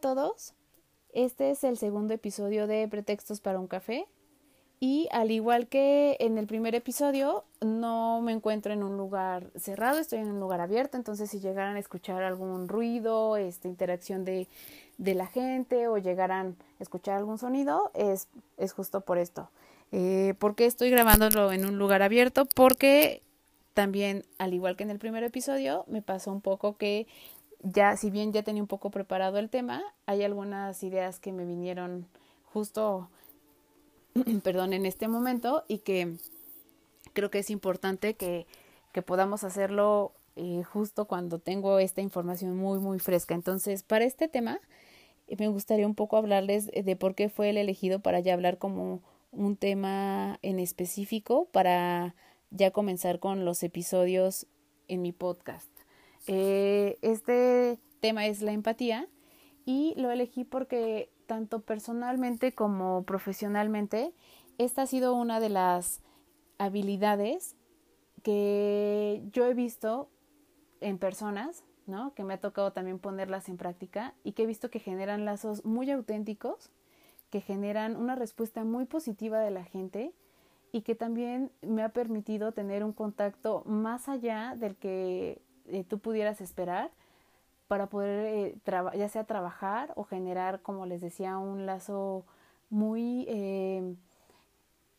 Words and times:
Todos, 0.00 0.54
este 1.12 1.50
es 1.50 1.62
el 1.64 1.76
segundo 1.76 2.14
episodio 2.14 2.66
de 2.66 2.88
Pretextos 2.88 3.40
para 3.40 3.60
un 3.60 3.66
café. 3.66 4.06
Y 4.82 5.08
al 5.12 5.30
igual 5.30 5.68
que 5.68 6.16
en 6.20 6.38
el 6.38 6.46
primer 6.46 6.74
episodio, 6.74 7.44
no 7.60 8.22
me 8.22 8.32
encuentro 8.32 8.72
en 8.72 8.82
un 8.82 8.96
lugar 8.96 9.50
cerrado, 9.54 9.98
estoy 9.98 10.20
en 10.20 10.30
un 10.30 10.40
lugar 10.40 10.62
abierto, 10.62 10.96
entonces 10.96 11.30
si 11.30 11.38
llegaran 11.38 11.76
a 11.76 11.78
escuchar 11.78 12.22
algún 12.22 12.66
ruido, 12.66 13.36
esta 13.36 13.68
interacción 13.68 14.24
de, 14.24 14.48
de 14.96 15.14
la 15.14 15.26
gente 15.26 15.86
o 15.86 15.98
llegaran 15.98 16.56
a 16.78 16.82
escuchar 16.82 17.18
algún 17.18 17.36
sonido, 17.36 17.90
es, 17.92 18.28
es 18.56 18.72
justo 18.72 19.02
por 19.02 19.18
esto. 19.18 19.50
Eh, 19.92 20.32
¿Por 20.38 20.54
qué 20.54 20.64
estoy 20.64 20.88
grabándolo 20.88 21.52
en 21.52 21.66
un 21.66 21.76
lugar 21.76 22.00
abierto? 22.00 22.46
Porque 22.46 23.20
también, 23.74 24.24
al 24.38 24.54
igual 24.54 24.76
que 24.76 24.84
en 24.84 24.90
el 24.90 24.98
primer 24.98 25.24
episodio, 25.24 25.84
me 25.88 26.00
pasó 26.00 26.32
un 26.32 26.40
poco 26.40 26.78
que 26.78 27.06
ya, 27.62 27.96
si 27.96 28.10
bien 28.10 28.32
ya 28.32 28.42
tenía 28.42 28.62
un 28.62 28.68
poco 28.68 28.90
preparado 28.90 29.38
el 29.38 29.50
tema, 29.50 29.82
hay 30.06 30.22
algunas 30.22 30.82
ideas 30.82 31.20
que 31.20 31.32
me 31.32 31.44
vinieron 31.44 32.06
justo 32.52 33.08
perdón, 34.42 34.72
en 34.72 34.86
este 34.86 35.08
momento 35.08 35.64
y 35.68 35.78
que 35.78 36.16
creo 37.12 37.30
que 37.30 37.40
es 37.40 37.50
importante 37.50 38.14
que, 38.14 38.46
que 38.92 39.02
podamos 39.02 39.44
hacerlo 39.44 40.12
eh, 40.36 40.62
justo 40.64 41.06
cuando 41.06 41.38
tengo 41.38 41.78
esta 41.78 42.00
información 42.00 42.56
muy, 42.56 42.78
muy 42.78 42.98
fresca. 42.98 43.34
Entonces, 43.34 43.82
para 43.82 44.04
este 44.04 44.28
tema, 44.28 44.60
eh, 45.28 45.36
me 45.38 45.48
gustaría 45.48 45.86
un 45.86 45.94
poco 45.94 46.16
hablarles 46.16 46.66
de 46.66 46.96
por 46.96 47.14
qué 47.14 47.28
fue 47.28 47.50
el 47.50 47.56
elegido 47.56 48.00
para 48.00 48.20
ya 48.20 48.34
hablar 48.34 48.58
como 48.58 49.02
un 49.32 49.56
tema 49.56 50.38
en 50.42 50.58
específico 50.58 51.46
para 51.52 52.14
ya 52.50 52.72
comenzar 52.72 53.20
con 53.20 53.44
los 53.44 53.62
episodios 53.62 54.46
en 54.88 55.02
mi 55.02 55.12
podcast. 55.12 55.69
Eh, 56.32 56.96
este 57.02 57.80
tema 57.98 58.24
es 58.26 58.40
la 58.40 58.52
empatía 58.52 59.08
y 59.64 59.94
lo 59.96 60.12
elegí 60.12 60.44
porque 60.44 61.10
tanto 61.26 61.62
personalmente 61.62 62.54
como 62.54 63.02
profesionalmente, 63.02 64.14
esta 64.56 64.82
ha 64.82 64.86
sido 64.86 65.16
una 65.16 65.40
de 65.40 65.48
las 65.48 66.02
habilidades 66.58 67.56
que 68.22 69.24
yo 69.32 69.44
he 69.46 69.54
visto 69.54 70.08
en 70.80 70.98
personas, 70.98 71.64
¿no? 71.88 72.14
Que 72.14 72.22
me 72.22 72.34
ha 72.34 72.40
tocado 72.40 72.72
también 72.72 73.00
ponerlas 73.00 73.48
en 73.48 73.56
práctica 73.56 74.14
y 74.22 74.30
que 74.30 74.44
he 74.44 74.46
visto 74.46 74.70
que 74.70 74.78
generan 74.78 75.24
lazos 75.24 75.64
muy 75.64 75.90
auténticos, 75.90 76.70
que 77.30 77.40
generan 77.40 77.96
una 77.96 78.14
respuesta 78.14 78.62
muy 78.62 78.84
positiva 78.84 79.40
de 79.40 79.50
la 79.50 79.64
gente 79.64 80.14
y 80.70 80.82
que 80.82 80.94
también 80.94 81.50
me 81.60 81.82
ha 81.82 81.88
permitido 81.88 82.52
tener 82.52 82.84
un 82.84 82.92
contacto 82.92 83.64
más 83.66 84.08
allá 84.08 84.54
del 84.56 84.76
que 84.76 85.42
eh, 85.70 85.84
tú 85.84 85.98
pudieras 85.98 86.40
esperar 86.40 86.90
para 87.68 87.86
poder 87.86 88.26
eh, 88.26 88.96
ya 88.96 89.08
sea 89.08 89.24
trabajar 89.24 89.92
o 89.96 90.04
generar, 90.04 90.60
como 90.62 90.86
les 90.86 91.00
decía, 91.00 91.38
un 91.38 91.66
lazo 91.66 92.24
muy 92.68 93.26
eh, 93.28 93.94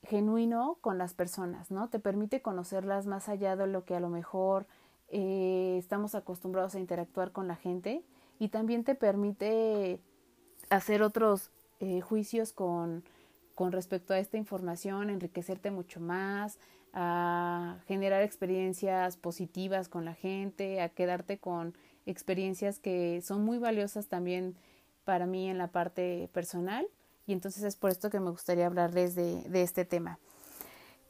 genuino 0.03 0.78
con 0.81 0.97
las 0.97 1.13
personas, 1.13 1.72
¿no? 1.72 1.90
Te 1.90 2.00
permite 2.00 2.41
conocerlas 2.41 3.07
más 3.07 3.29
allá 3.29 3.56
de 3.56 3.68
lo 3.68 3.85
que 3.85 3.95
a 3.95 4.00
lo 4.00 4.09
mejor 4.09 4.66
estamos 5.13 6.16
acostumbrados 6.16 6.74
a 6.75 6.79
interactuar 6.79 7.34
con 7.34 7.50
la 7.50 7.57
gente 7.57 8.01
y 8.40 8.47
también 8.47 8.85
te 8.85 8.95
permite 8.95 10.00
hacer 10.69 11.03
otros 11.03 11.51
juicios 12.01 12.53
con, 12.53 13.03
con 13.56 13.74
respecto 13.74 14.13
a 14.13 14.19
esta 14.19 14.38
información, 14.38 15.09
enriquecerte 15.09 15.69
mucho 15.69 16.00
más, 16.00 16.57
a 16.94 17.78
generar 17.88 18.22
experiencias 18.22 19.18
positivas 19.18 19.88
con 19.88 20.06
la 20.06 20.13
gente, 20.13 20.81
a 20.81 20.90
quedarte 20.90 21.38
con 21.38 21.75
experiencias 22.06 22.79
que 22.79 23.22
son 23.22 23.44
muy 23.44 23.57
valiosas 23.57 24.07
también 24.07 24.56
para 25.06 25.25
mí 25.25 25.50
en 25.50 25.57
la 25.57 25.68
parte 25.68 26.30
personal 26.34 26.88
y 27.28 27.34
entonces 27.34 27.63
es 27.63 27.75
por 27.75 27.91
esto 27.91 28.09
que 28.09 28.19
me 28.19 28.31
gustaría 28.31 28.66
hablarles 28.66 29.16
de, 29.16 29.46
este 29.53 29.85
tema. 29.85 30.19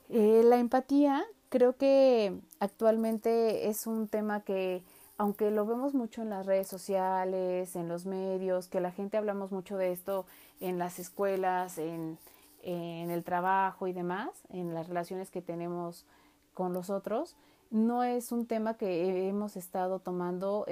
Eh, 0.09 0.41
la 0.43 0.57
empatía 0.57 1.23
creo 1.49 1.75
que 1.77 2.39
actualmente 2.59 3.69
es 3.69 3.87
un 3.87 4.07
tema 4.07 4.41
que 4.41 4.83
aunque 5.17 5.51
lo 5.51 5.67
vemos 5.67 5.93
mucho 5.93 6.23
en 6.23 6.31
las 6.31 6.47
redes 6.47 6.67
sociales, 6.67 7.75
en 7.75 7.87
los 7.87 8.07
medios, 8.07 8.67
que 8.67 8.81
la 8.81 8.91
gente 8.91 9.17
hablamos 9.17 9.51
mucho 9.51 9.77
de 9.77 9.91
esto 9.91 10.25
en 10.59 10.79
las 10.79 10.97
escuelas, 10.97 11.77
en, 11.77 12.17
en 12.63 13.09
el 13.09 13.23
trabajo 13.23 13.87
y 13.87 13.93
demás, 13.93 14.29
en 14.49 14.73
las 14.73 14.87
relaciones 14.87 15.31
que 15.31 15.41
tenemos 15.41 16.05
con 16.53 16.73
los 16.73 16.89
otros, 16.89 17.35
no 17.69 18.03
es 18.03 18.31
un 18.31 18.45
tema 18.45 18.75
que 18.75 19.27
hemos 19.27 19.55
estado 19.55 19.99
tomando 19.99 20.65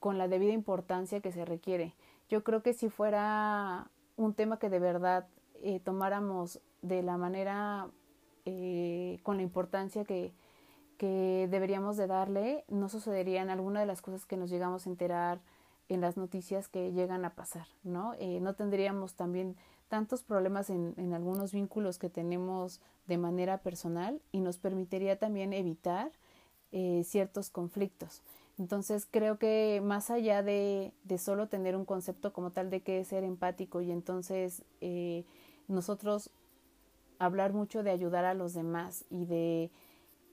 con 0.00 0.18
la 0.18 0.28
debida 0.28 0.52
importancia 0.52 1.20
que 1.20 1.32
se 1.32 1.44
requiere. 1.44 1.94
Yo 2.28 2.44
creo 2.44 2.62
que 2.62 2.74
si 2.74 2.88
fuera 2.88 3.90
un 4.16 4.34
tema 4.34 4.58
que 4.58 4.68
de 4.68 4.80
verdad 4.80 5.26
eh, 5.54 5.80
tomáramos 5.80 6.60
de 6.82 7.02
la 7.02 7.16
manera 7.16 7.88
eh, 8.44 9.20
con 9.22 9.36
la 9.36 9.42
importancia 9.42 10.04
que, 10.04 10.32
que 10.98 11.48
deberíamos 11.50 11.96
de 11.96 12.06
darle, 12.06 12.64
no 12.68 12.88
sucederían 12.88 13.50
alguna 13.50 13.80
de 13.80 13.86
las 13.86 14.02
cosas 14.02 14.26
que 14.26 14.36
nos 14.36 14.50
llegamos 14.50 14.86
a 14.86 14.90
enterar 14.90 15.40
en 15.88 16.00
las 16.00 16.16
noticias 16.16 16.68
que 16.68 16.92
llegan 16.92 17.24
a 17.24 17.34
pasar, 17.34 17.66
¿no? 17.82 18.14
Eh, 18.18 18.40
no 18.40 18.54
tendríamos 18.54 19.14
también 19.14 19.56
tantos 19.88 20.22
problemas 20.22 20.70
en, 20.70 20.94
en, 20.96 21.12
algunos 21.12 21.52
vínculos 21.52 21.98
que 21.98 22.10
tenemos 22.10 22.80
de 23.06 23.18
manera 23.18 23.58
personal 23.58 24.20
y 24.32 24.40
nos 24.40 24.58
permitiría 24.58 25.18
también 25.18 25.52
evitar 25.52 26.12
eh, 26.72 27.02
ciertos 27.04 27.50
conflictos. 27.50 28.22
Entonces 28.58 29.06
creo 29.10 29.38
que 29.38 29.80
más 29.82 30.10
allá 30.10 30.42
de, 30.42 30.92
de, 31.04 31.18
solo 31.18 31.48
tener 31.48 31.76
un 31.76 31.84
concepto 31.84 32.32
como 32.32 32.50
tal 32.50 32.70
de 32.70 32.80
que 32.80 33.00
es 33.00 33.08
ser 33.08 33.24
empático 33.24 33.80
y 33.80 33.90
entonces 33.90 34.64
eh, 34.80 35.24
nosotros 35.68 36.30
hablar 37.18 37.52
mucho 37.52 37.82
de 37.82 37.90
ayudar 37.90 38.24
a 38.24 38.34
los 38.34 38.54
demás 38.54 39.04
y 39.10 39.24
de, 39.24 39.70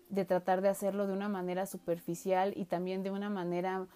de 0.09 0.25
tratar 0.25 0.61
de 0.61 0.69
hacerlo 0.69 1.07
de 1.07 1.13
una 1.13 1.29
manera 1.29 1.65
superficial 1.65 2.53
y 2.55 2.65
también 2.65 3.03
de 3.03 3.11
una 3.11 3.29
manera 3.29 3.87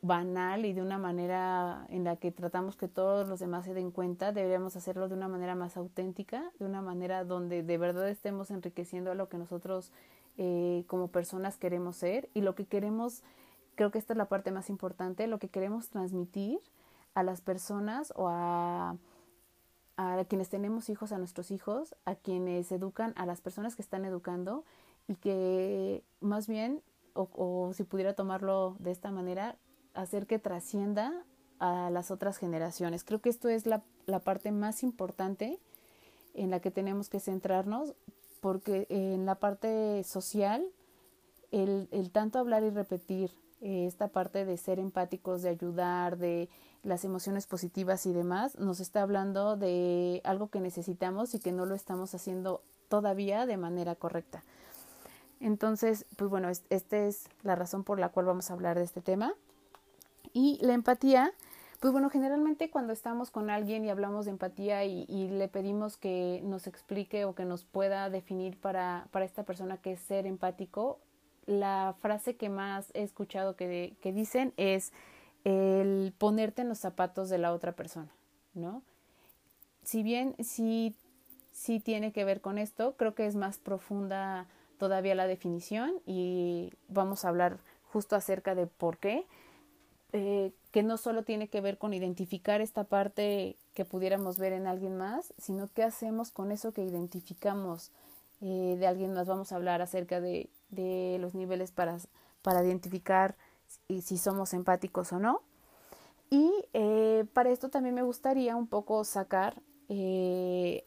banal 0.00 0.64
y 0.64 0.72
de 0.72 0.82
una 0.82 0.98
manera 0.98 1.86
en 1.88 2.04
la 2.04 2.16
que 2.16 2.30
tratamos 2.30 2.76
que 2.76 2.88
todos 2.88 3.28
los 3.28 3.40
demás 3.40 3.64
se 3.64 3.74
den 3.74 3.90
cuenta, 3.90 4.32
deberíamos 4.32 4.76
hacerlo 4.76 5.08
de 5.08 5.14
una 5.14 5.28
manera 5.28 5.54
más 5.54 5.76
auténtica, 5.76 6.52
de 6.58 6.66
una 6.66 6.82
manera 6.82 7.24
donde 7.24 7.62
de 7.62 7.78
verdad 7.78 8.08
estemos 8.08 8.50
enriqueciendo 8.50 9.10
a 9.10 9.14
lo 9.14 9.28
que 9.28 9.38
nosotros 9.38 9.92
eh, 10.38 10.84
como 10.86 11.08
personas 11.08 11.56
queremos 11.56 11.96
ser 11.96 12.30
y 12.32 12.42
lo 12.42 12.54
que 12.54 12.66
queremos, 12.66 13.22
creo 13.74 13.90
que 13.90 13.98
esta 13.98 14.14
es 14.14 14.16
la 14.16 14.28
parte 14.28 14.52
más 14.52 14.70
importante, 14.70 15.26
lo 15.26 15.38
que 15.38 15.48
queremos 15.48 15.88
transmitir 15.88 16.60
a 17.14 17.24
las 17.24 17.40
personas 17.40 18.12
o 18.16 18.28
a, 18.28 18.96
a 19.96 20.24
quienes 20.28 20.48
tenemos 20.48 20.90
hijos, 20.90 21.10
a 21.10 21.18
nuestros 21.18 21.50
hijos, 21.50 21.96
a 22.04 22.14
quienes 22.14 22.70
educan, 22.70 23.12
a 23.16 23.26
las 23.26 23.40
personas 23.40 23.74
que 23.74 23.82
están 23.82 24.04
educando 24.04 24.64
y 25.08 25.16
que 25.16 26.04
más 26.20 26.46
bien, 26.46 26.82
o, 27.14 27.28
o 27.34 27.72
si 27.74 27.82
pudiera 27.82 28.14
tomarlo 28.14 28.76
de 28.78 28.92
esta 28.92 29.10
manera, 29.10 29.56
hacer 29.94 30.26
que 30.26 30.38
trascienda 30.38 31.24
a 31.58 31.90
las 31.90 32.10
otras 32.10 32.38
generaciones. 32.38 33.04
Creo 33.04 33.20
que 33.20 33.28
esto 33.28 33.48
es 33.48 33.66
la, 33.66 33.82
la 34.06 34.20
parte 34.20 34.50
más 34.52 34.82
importante 34.82 35.58
en 36.34 36.50
la 36.50 36.60
que 36.60 36.70
tenemos 36.70 37.08
que 37.08 37.20
centrarnos, 37.20 37.94
porque 38.40 38.86
en 38.88 39.26
la 39.26 39.36
parte 39.36 40.02
social, 40.04 40.66
el, 41.50 41.88
el 41.92 42.10
tanto 42.10 42.38
hablar 42.38 42.62
y 42.64 42.70
repetir 42.70 43.30
eh, 43.60 43.86
esta 43.86 44.08
parte 44.08 44.44
de 44.44 44.56
ser 44.56 44.80
empáticos, 44.80 45.42
de 45.42 45.50
ayudar, 45.50 46.18
de 46.18 46.48
las 46.82 47.04
emociones 47.04 47.46
positivas 47.46 48.06
y 48.06 48.12
demás, 48.12 48.58
nos 48.58 48.80
está 48.80 49.02
hablando 49.02 49.56
de 49.56 50.20
algo 50.24 50.48
que 50.48 50.60
necesitamos 50.60 51.34
y 51.34 51.38
que 51.38 51.52
no 51.52 51.64
lo 51.64 51.76
estamos 51.76 52.12
haciendo 52.14 52.62
todavía 52.88 53.46
de 53.46 53.56
manera 53.56 53.94
correcta. 53.94 54.42
Entonces, 55.38 56.06
pues 56.16 56.28
bueno, 56.28 56.48
esta 56.48 56.96
es 56.98 57.28
la 57.42 57.54
razón 57.54 57.84
por 57.84 58.00
la 58.00 58.08
cual 58.08 58.26
vamos 58.26 58.50
a 58.50 58.54
hablar 58.54 58.78
de 58.78 58.84
este 58.84 59.00
tema. 59.00 59.34
Y 60.32 60.58
la 60.62 60.74
empatía, 60.74 61.32
pues 61.80 61.92
bueno, 61.92 62.10
generalmente 62.10 62.70
cuando 62.70 62.92
estamos 62.92 63.30
con 63.30 63.50
alguien 63.50 63.84
y 63.84 63.90
hablamos 63.90 64.24
de 64.24 64.30
empatía 64.30 64.84
y, 64.84 65.28
le 65.28 65.48
pedimos 65.48 65.96
que 65.96 66.40
nos 66.44 66.66
explique 66.66 67.24
o 67.24 67.34
que 67.34 67.44
nos 67.44 67.64
pueda 67.64 68.08
definir 68.10 68.58
para, 68.58 69.08
para 69.10 69.24
esta 69.24 69.44
persona 69.44 69.76
que 69.76 69.92
es 69.92 70.00
ser 70.00 70.26
empático, 70.26 70.98
la 71.46 71.94
frase 72.00 72.36
que 72.36 72.48
más 72.48 72.90
he 72.94 73.02
escuchado 73.02 73.56
que, 73.56 73.96
que 74.00 74.12
dicen 74.12 74.52
es 74.56 74.92
el 75.44 76.14
ponerte 76.16 76.62
en 76.62 76.68
los 76.68 76.78
zapatos 76.78 77.28
de 77.28 77.38
la 77.38 77.52
otra 77.52 77.72
persona, 77.72 78.12
¿no? 78.54 78.82
Si 79.82 80.02
bien 80.02 80.36
sí, 80.38 80.94
sí 81.50 81.80
tiene 81.80 82.12
que 82.12 82.24
ver 82.24 82.40
con 82.40 82.58
esto, 82.58 82.94
creo 82.96 83.14
que 83.14 83.26
es 83.26 83.34
más 83.34 83.58
profunda 83.58 84.46
todavía 84.78 85.14
la 85.14 85.26
definición 85.26 85.94
y 86.06 86.72
vamos 86.88 87.24
a 87.24 87.28
hablar 87.28 87.58
justo 87.92 88.16
acerca 88.16 88.54
de 88.54 88.66
por 88.66 88.98
qué, 88.98 89.26
eh, 90.14 90.52
que 90.72 90.82
no 90.82 90.98
solo 90.98 91.22
tiene 91.22 91.48
que 91.48 91.62
ver 91.62 91.78
con 91.78 91.94
identificar 91.94 92.60
esta 92.60 92.84
parte 92.84 93.56
que 93.72 93.86
pudiéramos 93.86 94.36
ver 94.36 94.52
en 94.52 94.66
alguien 94.66 94.98
más, 94.98 95.32
sino 95.38 95.68
qué 95.72 95.82
hacemos 95.82 96.30
con 96.30 96.52
eso 96.52 96.72
que 96.72 96.84
identificamos 96.84 97.90
eh, 98.42 98.76
de 98.78 98.86
alguien 98.86 99.14
más. 99.14 99.26
Vamos 99.26 99.52
a 99.52 99.56
hablar 99.56 99.80
acerca 99.80 100.20
de, 100.20 100.50
los 101.18 101.34
niveles 101.34 101.72
para, 101.72 101.96
para 102.42 102.62
identificar 102.62 103.36
y 103.88 104.02
si 104.02 104.18
somos 104.18 104.52
empáticos 104.52 105.14
o 105.14 105.18
no. 105.18 105.40
Y 106.28 106.50
eh, 106.74 107.24
para 107.32 107.50
esto 107.50 107.70
también 107.70 107.94
me 107.94 108.02
gustaría 108.02 108.54
un 108.54 108.66
poco 108.66 109.04
sacar 109.04 109.60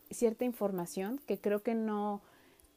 cierta 0.09 0.45
información 0.45 1.19
que 1.27 1.39
creo 1.39 1.61
que 1.61 1.75
no, 1.75 2.21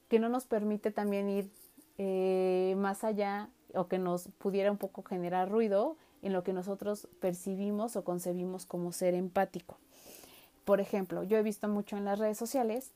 que 0.08 0.18
no 0.18 0.28
nos 0.28 0.44
permite 0.44 0.90
también 0.90 1.30
ir 1.30 2.76
más 2.76 3.02
allá 3.02 3.48
o 3.74 3.88
que 3.88 3.98
nos 3.98 4.28
pudiera 4.36 4.70
un 4.70 4.76
poco 4.76 5.02
generar 5.02 5.50
ruido 5.50 5.96
en 6.22 6.32
lo 6.32 6.42
que 6.42 6.52
nosotros 6.52 7.08
percibimos 7.20 7.96
o 7.96 8.04
concebimos 8.04 8.66
como 8.66 8.92
ser 8.92 9.14
empático. 9.14 9.78
Por 10.64 10.80
ejemplo, 10.80 11.22
yo 11.22 11.38
he 11.38 11.42
visto 11.42 11.68
mucho 11.68 11.96
en 11.96 12.04
las 12.04 12.18
redes 12.18 12.36
sociales 12.36 12.92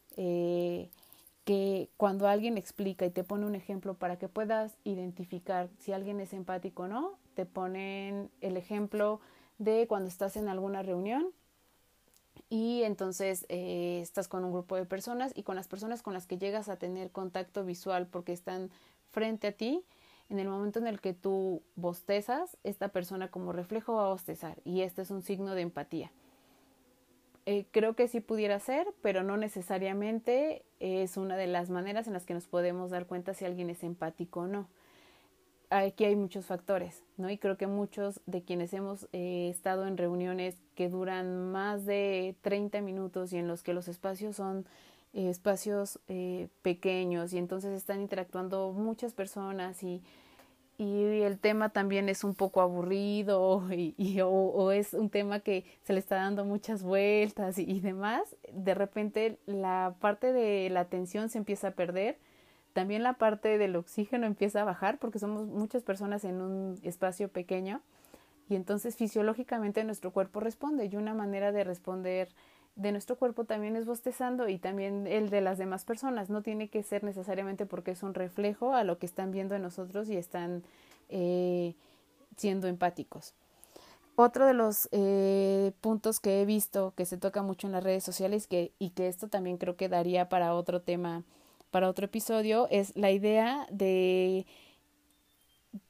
que 1.45 1.89
cuando 1.97 2.29
alguien 2.29 2.57
explica 2.57 3.05
y 3.07 3.11
te 3.11 3.25
pone 3.25 3.47
un 3.47 3.55
ejemplo 3.55 3.95
para 3.95 4.17
que 4.17 4.29
puedas 4.29 4.77
identificar 4.85 5.69
si 5.79 5.93
alguien 5.93 6.21
es 6.21 6.33
empático 6.33 6.85
o 6.85 6.89
no, 6.89 7.19
te 7.35 7.47
ponen 7.47 8.31
el 8.41 8.57
ejemplo 8.57 9.21
de 9.59 9.87
cuando 9.89 10.09
estás 10.09 10.37
en 10.37 10.49
alguna 10.49 10.83
reunión 10.83 11.27
y 12.49 12.83
entonces 12.83 13.47
eh, 13.49 14.01
estás 14.03 14.29
con 14.29 14.45
un 14.45 14.53
grupo 14.53 14.77
de 14.77 14.85
personas 14.85 15.33
y 15.35 15.43
con 15.43 15.57
las 15.57 15.69
personas 15.69 16.03
con 16.03 16.13
las 16.13 16.27
que 16.27 16.39
llegas 16.39 16.69
a 16.69 16.77
tener 16.77 17.11
contacto 17.11 17.65
visual 17.65 18.07
porque 18.07 18.33
están 18.33 18.71
frente 19.11 19.49
a 19.49 19.53
ti, 19.53 19.85
en 20.33 20.39
el 20.39 20.49
momento 20.49 20.79
en 20.79 20.87
el 20.87 20.99
que 20.99 21.13
tú 21.13 21.61
bostezas, 21.77 22.57
esta 22.65 22.89
persona 22.89 23.29
como 23.29 23.53
reflejo 23.53 23.97
va 23.97 24.07
a 24.07 24.09
bostezar 24.09 24.57
y 24.65 24.81
este 24.81 25.03
es 25.03 25.11
un 25.11 25.21
signo 25.21 25.55
de 25.55 25.61
empatía. 25.61 26.11
Eh, 27.45 27.67
creo 27.71 27.95
que 27.95 28.09
sí 28.09 28.21
pudiera 28.21 28.59
ser, 28.59 28.87
pero 29.03 29.23
no 29.23 29.37
necesariamente 29.37 30.65
es 30.81 31.19
una 31.19 31.37
de 31.37 31.49
las 31.49 31.69
maneras 31.69 32.07
en 32.07 32.15
las 32.15 32.25
que 32.25 32.33
nos 32.33 32.47
podemos 32.47 32.91
dar 32.91 33.05
cuenta 33.05 33.35
si 33.35 33.45
alguien 33.45 33.69
es 33.69 33.85
empático 33.85 34.41
o 34.41 34.47
no. 34.47 34.69
Aquí 35.69 36.05
hay 36.05 36.17
muchos 36.17 36.47
factores, 36.47 37.03
¿no? 37.19 37.29
Y 37.29 37.37
creo 37.37 37.59
que 37.59 37.67
muchos 37.67 38.23
de 38.25 38.43
quienes 38.43 38.73
hemos 38.73 39.09
eh, 39.13 39.51
estado 39.51 39.87
en 39.87 39.99
reuniones 39.99 40.57
que 40.75 40.89
duran 40.89 41.53
más 41.53 41.85
de 41.85 42.37
30 42.41 42.81
minutos 42.81 43.35
y 43.35 43.37
en 43.37 43.49
los 43.49 43.63
que 43.63 43.75
los 43.75 43.87
espacios 43.87 44.37
son 44.37 44.65
eh, 45.13 45.29
espacios 45.29 45.99
pequeños 46.63 47.35
y 47.35 47.39
entonces 47.39 47.73
están 47.77 48.01
interactuando 48.01 48.73
muchas 48.73 49.13
personas 49.13 49.83
y 49.83 50.03
y 50.79 51.23
el 51.23 51.39
tema 51.39 51.69
también 51.69 52.09
es 52.09 52.25
un 52.25 52.35
poco 52.35 52.61
aburrido 52.61 53.63
y, 53.71 54.21
o, 54.23 54.73
es 54.73 54.95
un 54.95 55.11
tema 55.11 55.41
que 55.41 55.65
se 55.83 55.93
le 55.93 55.99
está 55.99 56.17
dando 56.17 56.45
muchas 56.45 56.83
vueltas 56.83 57.59
y, 57.59 57.81
demás, 57.81 58.37
de 58.53 58.75
repente 58.75 59.39
la 59.47 59.95
parte 60.01 60.33
de 60.33 60.71
la 60.71 60.81
atención 60.81 61.29
se 61.29 61.39
empieza 61.39 61.69
a 61.69 61.73
perder, 61.73 62.19
también 62.73 63.03
la 63.03 63.15
parte 63.15 63.59
del 63.59 63.77
oxígeno 63.77 64.27
empieza 64.27 64.63
a 64.63 64.65
bajar 64.65 64.99
porque 64.99 65.19
somos 65.19 65.47
muchas 65.47 65.83
personas 65.83 66.25
en 66.25 66.41
un 66.41 66.79
espacio 66.83 67.29
pequeño 67.29 67.83
y 68.49 68.57
entonces 68.57 68.97
fisiológicamente 68.97 69.85
nuestro 69.85 70.11
cuerpo 70.11 70.41
responde 70.41 70.87
y 70.87 70.97
una 70.97 71.15
manera 71.15 71.53
de 71.53 71.65
responder 71.65 72.29
de 72.75 72.93
nuestro 72.93 73.17
cuerpo 73.17 73.45
también 73.45 73.77
es 73.77 73.85
bostezando 73.85 74.49
y 74.49 74.59
también 74.59 75.07
el 75.07 75.31
de 75.31 75.41
las 75.41 75.59
demás 75.59 75.85
personas. 75.85 76.31
No 76.31 76.43
tiene 76.43 76.69
que 76.69 76.83
ser 76.83 77.05
necesariamente 77.05 77.67
porque 77.67 77.91
es 77.91 78.03
un 78.03 78.15
reflejo 78.15 78.75
a 78.75 78.85
lo 78.85 78.99
que 78.99 79.07
están 79.07 79.31
viendo 79.31 79.55
en 79.55 79.63
nosotros 79.63 80.09
y 80.09 80.17
están 80.17 80.63
eh, 81.09 81.75
siendo 82.37 82.69
empáticos. 82.69 83.35
Otro 84.15 84.47
de 84.47 84.55
los 84.55 84.89
eh, 84.93 85.73
puntos 85.81 86.21
que 86.21 86.43
he 86.43 86.47
visto 86.47 86.93
que 86.97 87.07
se 87.07 87.17
toca 87.17 87.43
mucho 87.43 87.67
en 87.67 87.73
las 87.73 87.85
redes 87.85 88.05
sociales 88.05 88.47
que, 88.47 88.73
y 88.79 88.91
que 88.91 89.09
esto 89.09 89.29
también 89.29 89.57
creo 89.57 89.77
que 89.77 89.89
daría 89.89 90.29
para 90.29 90.55
otro 90.55 90.81
tema, 90.83 91.25
para 91.71 91.89
otro 91.89 92.07
episodio, 92.07 92.69
es 92.71 92.95
la 92.95 93.11
idea 93.11 93.67
de, 93.71 94.47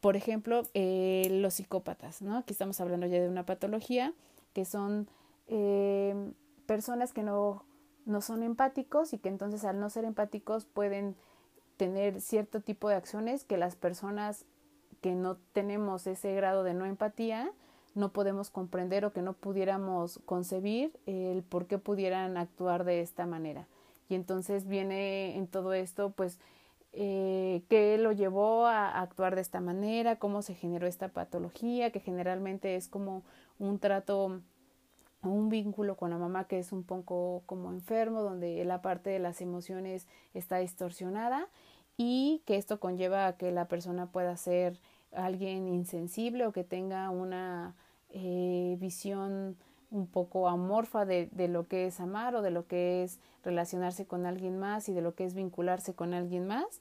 por 0.01 0.17
ejemplo, 0.17 0.63
eh, 0.75 1.27
los 1.31 1.55
psicópatas, 1.55 2.23
¿no? 2.23 2.39
Aquí 2.39 2.53
estamos 2.53 2.81
hablando 2.81 3.07
ya 3.07 3.21
de 3.21 3.29
una 3.29 3.45
patología 3.45 4.13
que 4.53 4.65
son 4.65 5.09
personas 6.73 7.13
que 7.13 7.23
no, 7.23 7.67
no 8.07 8.23
son 8.23 8.43
empáticos 8.43 9.13
y 9.13 9.19
que 9.19 9.29
entonces 9.29 9.63
al 9.67 9.79
no 9.79 9.91
ser 9.91 10.07
empáticos 10.07 10.65
pueden 10.65 11.17
tener 11.77 12.23
cierto 12.23 12.63
tipo 12.63 12.89
de 12.89 12.95
acciones 12.95 13.45
que 13.45 13.59
las 13.59 13.77
personas 13.77 14.47
que 15.03 15.15
no 15.15 15.37
tenemos 15.53 16.07
ese 16.07 16.35
grado 16.35 16.65
de 16.65 16.73
no 16.73 16.87
empatía 16.87 17.53
no 17.95 18.11
podemos 18.15 18.49
comprender 18.49 19.05
o 19.05 19.13
que 19.13 19.21
no 19.21 19.35
pudiéramos 19.35 20.19
concebir 20.25 20.99
el 21.05 21.43
por 21.43 21.67
qué 21.67 21.77
pudieran 21.77 22.39
actuar 22.39 22.85
de 22.85 23.03
esta 23.03 23.27
manera. 23.27 23.67
Y 24.09 24.15
entonces 24.15 24.67
viene 24.67 25.37
en 25.37 25.47
todo 25.47 25.75
esto, 25.75 26.09
pues, 26.09 26.39
eh, 26.95 27.65
qué 27.69 27.99
lo 27.99 28.13
llevó 28.13 28.67
a 28.67 28.99
actuar 28.99 29.35
de 29.35 29.43
esta 29.43 29.61
manera, 29.61 30.17
cómo 30.17 30.41
se 30.41 30.55
generó 30.55 30.87
esta 30.87 31.09
patología, 31.09 31.91
que 31.91 32.01
generalmente 32.01 32.77
es 32.77 32.89
como 32.89 33.25
un 33.59 33.79
trato 33.79 34.41
un 35.23 35.49
vínculo 35.49 35.97
con 35.97 36.11
la 36.11 36.19
mamá 36.19 36.45
que 36.45 36.59
es 36.59 36.73
un 36.73 36.85
poco 36.85 37.43
como 37.47 37.71
enfermo, 37.71 38.23
donde 38.23 38.65
la 38.65 38.83
parte 38.83 39.11
de 39.11 39.19
las 39.19 39.41
emociones 39.41 40.07
está 40.35 40.59
distorsionada 40.59 41.49
y 41.97 42.43
que 42.47 42.57
esto 42.57 42.81
conlleva 42.81 43.27
a 43.27 43.37
que 43.37 43.53
la 43.53 43.69
persona 43.69 44.07
pueda 44.07 44.37
ser 44.37 44.81
alguien 45.13 45.69
insensible 45.69 46.47
o 46.47 46.53
que 46.53 46.65
tenga 46.65 47.11
una 47.11 47.75
eh, 48.11 48.77
visión 48.81 49.57
un 49.91 50.07
poco 50.07 50.49
amorfa 50.49 51.05
de, 51.05 51.29
de, 51.33 51.49
lo 51.49 51.69
que 51.69 51.87
es 51.87 52.01
amar 52.01 52.35
o 52.35 52.43
de 52.43 52.51
lo 52.51 52.67
que 52.67 53.05
es 53.05 53.21
relacionarse 53.45 54.07
con 54.07 54.25
alguien 54.25 54.59
más 54.59 54.89
y 54.89 54.95
de 54.95 55.03
lo 55.03 55.15
que 55.15 55.25
es 55.25 55.35
vincularse 55.35 55.95
con 55.95 56.15
alguien 56.15 56.47
más. 56.47 56.81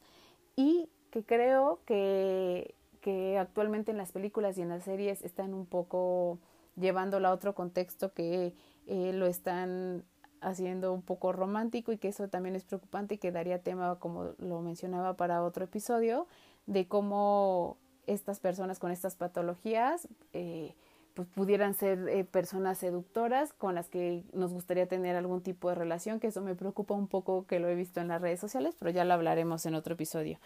Y 0.56 0.88
que 1.12 1.24
creo 1.24 1.82
que, 1.86 2.74
que 3.02 3.38
actualmente 3.38 3.92
en 3.92 3.98
las 3.98 4.14
películas 4.14 4.58
y 4.58 4.62
en 4.62 4.70
las 4.70 4.84
series 4.84 5.24
están 5.24 5.54
un 5.54 5.66
poco 5.66 6.40
llevándolo 6.82 7.28
a 7.28 7.32
otro 7.32 7.56
contexto 7.56 8.14
que 8.14 8.54
eh, 8.88 9.14
lo 9.14 9.26
están 9.28 10.04
haciendo 10.42 10.92
un 10.92 11.04
poco 11.04 11.32
romántico 11.32 11.92
y 11.92 11.98
que 11.98 12.10
eso 12.10 12.28
también 12.28 12.56
es 12.56 12.66
preocupante 12.66 13.16
y 13.16 13.18
que 13.20 13.32
daría 13.32 13.62
tema, 13.62 13.98
como 14.00 14.32
lo 14.40 14.62
mencionaba, 14.62 15.16
para 15.16 15.44
otro 15.44 15.64
episodio, 15.64 16.28
de 16.66 16.88
cómo 16.88 17.78
estas 18.08 18.40
personas 18.40 18.80
con 18.80 18.92
estas 18.92 19.16
patologías 19.16 20.08
eh, 20.34 20.76
pues 21.14 21.28
pudieran 21.28 21.76
ser 21.76 22.08
eh, 22.10 22.24
personas 22.24 22.78
seductoras 22.78 23.54
con 23.54 23.76
las 23.76 23.90
que 23.90 24.24
nos 24.34 24.52
gustaría 24.54 24.88
tener 24.88 25.16
algún 25.16 25.42
tipo 25.42 25.70
de 25.70 25.76
relación, 25.76 26.20
que 26.20 26.28
eso 26.28 26.42
me 26.42 26.56
preocupa 26.56 26.94
un 26.94 27.08
poco 27.08 27.46
que 27.46 27.60
lo 27.60 27.68
he 27.68 27.76
visto 27.76 28.00
en 28.00 28.08
las 28.08 28.22
redes 28.22 28.40
sociales, 28.40 28.76
pero 28.80 28.92
ya 28.92 29.06
lo 29.06 29.14
hablaremos 29.14 29.66
en 29.66 29.76
otro 29.76 29.94
episodio. 29.94 30.40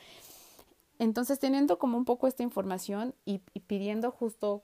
Entonces, 0.98 1.40
teniendo 1.40 1.78
como 1.78 1.98
un 1.98 2.06
poco 2.06 2.28
esta 2.28 2.44
información 2.44 3.14
y, 3.26 3.42
y 3.54 3.60
pidiendo 3.62 4.12
justo 4.12 4.64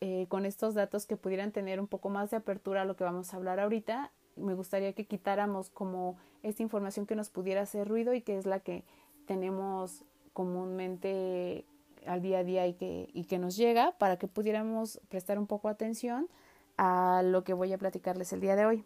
eh, 0.00 0.26
con 0.28 0.46
estos 0.46 0.74
datos 0.74 1.06
que 1.06 1.16
pudieran 1.16 1.52
tener 1.52 1.80
un 1.80 1.86
poco 1.86 2.08
más 2.08 2.30
de 2.30 2.36
apertura 2.36 2.82
a 2.82 2.84
lo 2.84 2.96
que 2.96 3.04
vamos 3.04 3.32
a 3.32 3.36
hablar 3.36 3.60
ahorita, 3.60 4.12
me 4.36 4.54
gustaría 4.54 4.92
que 4.92 5.06
quitáramos 5.06 5.70
como 5.70 6.16
esta 6.42 6.62
información 6.62 7.06
que 7.06 7.16
nos 7.16 7.30
pudiera 7.30 7.62
hacer 7.62 7.88
ruido 7.88 8.14
y 8.14 8.22
que 8.22 8.38
es 8.38 8.46
la 8.46 8.60
que 8.60 8.84
tenemos 9.26 10.04
comúnmente 10.32 11.64
al 12.06 12.22
día 12.22 12.38
a 12.38 12.44
día 12.44 12.66
y 12.66 12.74
que, 12.74 13.08
y 13.12 13.24
que 13.24 13.38
nos 13.38 13.56
llega 13.56 13.92
para 13.98 14.18
que 14.18 14.28
pudiéramos 14.28 15.00
prestar 15.08 15.38
un 15.38 15.46
poco 15.46 15.68
atención 15.68 16.28
a 16.76 17.22
lo 17.24 17.42
que 17.44 17.52
voy 17.52 17.72
a 17.72 17.78
platicarles 17.78 18.32
el 18.32 18.40
día 18.40 18.56
de 18.56 18.66
hoy. 18.66 18.84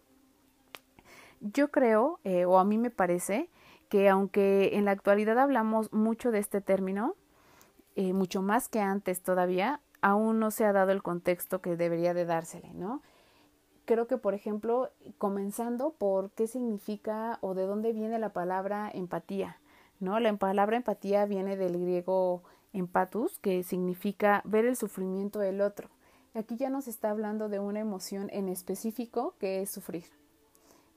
Yo 1.39 1.69
creo, 1.69 2.19
eh, 2.23 2.45
o 2.45 2.57
a 2.57 2.63
mí 2.63 2.77
me 2.77 2.89
parece, 2.89 3.49
que 3.89 4.09
aunque 4.09 4.71
en 4.77 4.85
la 4.85 4.91
actualidad 4.91 5.37
hablamos 5.37 5.93
mucho 5.93 6.31
de 6.31 6.39
este 6.39 6.61
término, 6.61 7.15
eh, 7.95 8.13
mucho 8.13 8.41
más 8.41 8.67
que 8.67 8.79
antes 8.79 9.21
todavía, 9.21 9.79
aún 10.03 10.37
no 10.39 10.51
se 10.51 10.65
ha 10.65 10.73
dado 10.73 10.91
el 10.91 11.01
contexto 11.01 11.61
que 11.61 11.77
debería 11.77 12.13
de 12.13 12.25
dársele, 12.25 12.73
¿no? 12.73 13.01
Creo 13.85 14.05
que, 14.05 14.17
por 14.17 14.33
ejemplo, 14.33 14.91
comenzando 15.17 15.91
por 15.91 16.29
qué 16.31 16.45
significa 16.47 17.39
o 17.41 17.53
de 17.53 17.65
dónde 17.65 17.93
viene 17.93 18.19
la 18.19 18.33
palabra 18.33 18.91
empatía, 18.93 19.57
¿no? 20.01 20.19
La 20.19 20.35
palabra 20.35 20.75
empatía 20.75 21.25
viene 21.25 21.55
del 21.55 21.79
griego 21.79 22.43
empatus, 22.73 23.39
que 23.39 23.63
significa 23.63 24.41
ver 24.43 24.65
el 24.65 24.75
sufrimiento 24.75 25.39
del 25.39 25.61
otro. 25.61 25.89
Aquí 26.33 26.57
ya 26.57 26.69
nos 26.69 26.89
está 26.89 27.09
hablando 27.09 27.47
de 27.47 27.59
una 27.59 27.79
emoción 27.79 28.29
en 28.33 28.49
específico 28.49 29.35
que 29.39 29.61
es 29.61 29.71
sufrir. 29.71 30.05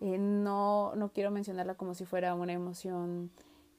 Eh, 0.00 0.18
no, 0.18 0.94
no 0.96 1.10
quiero 1.12 1.30
mencionarla 1.30 1.74
como 1.76 1.94
si 1.94 2.04
fuera 2.04 2.34
una 2.34 2.52
emoción 2.52 3.30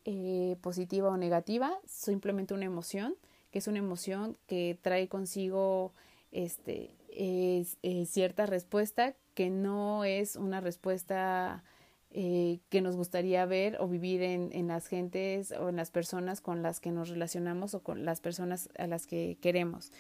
eh, 0.05 0.55
positiva 0.62 1.10
o 1.10 1.17
negativa, 1.17 1.77
simplemente 1.86 2.53
una 2.53 2.65
emoción, 2.65 3.15
que 3.51 3.60
es 3.60 3.68
una 3.68 3.80
emoción 3.80 4.38
que 4.48 4.77
trae 4.82 5.08
consigo 5.08 5.94
este, 6.32 6.92
eh, 7.10 7.66
cierta 8.06 8.46
respuesta 8.46 9.16
que 9.34 9.50
no 9.50 10.04
es 10.04 10.36
una 10.36 10.62
respuesta 10.62 11.63
eh, 12.10 12.60
que 12.70 12.82
nos 12.82 12.96
gustaría 12.96 13.46
ver 13.46 13.77
o 13.80 13.88
vivir 13.88 14.24
en, 14.24 14.50
en 14.51 14.68
las 14.68 14.88
gentes 14.88 15.51
o 15.51 15.70
en 15.70 15.75
las 15.75 15.92
personas 15.92 16.42
con 16.42 16.63
las 16.63 16.80
que 16.80 16.92
nos 16.92 17.10
relacionamos 17.10 17.75
o 17.75 17.84
con 17.84 18.06
las 18.06 18.22
personas 18.22 18.70
a 18.77 18.88
las 18.88 19.06
que 19.06 19.38
queremos. 19.42 19.92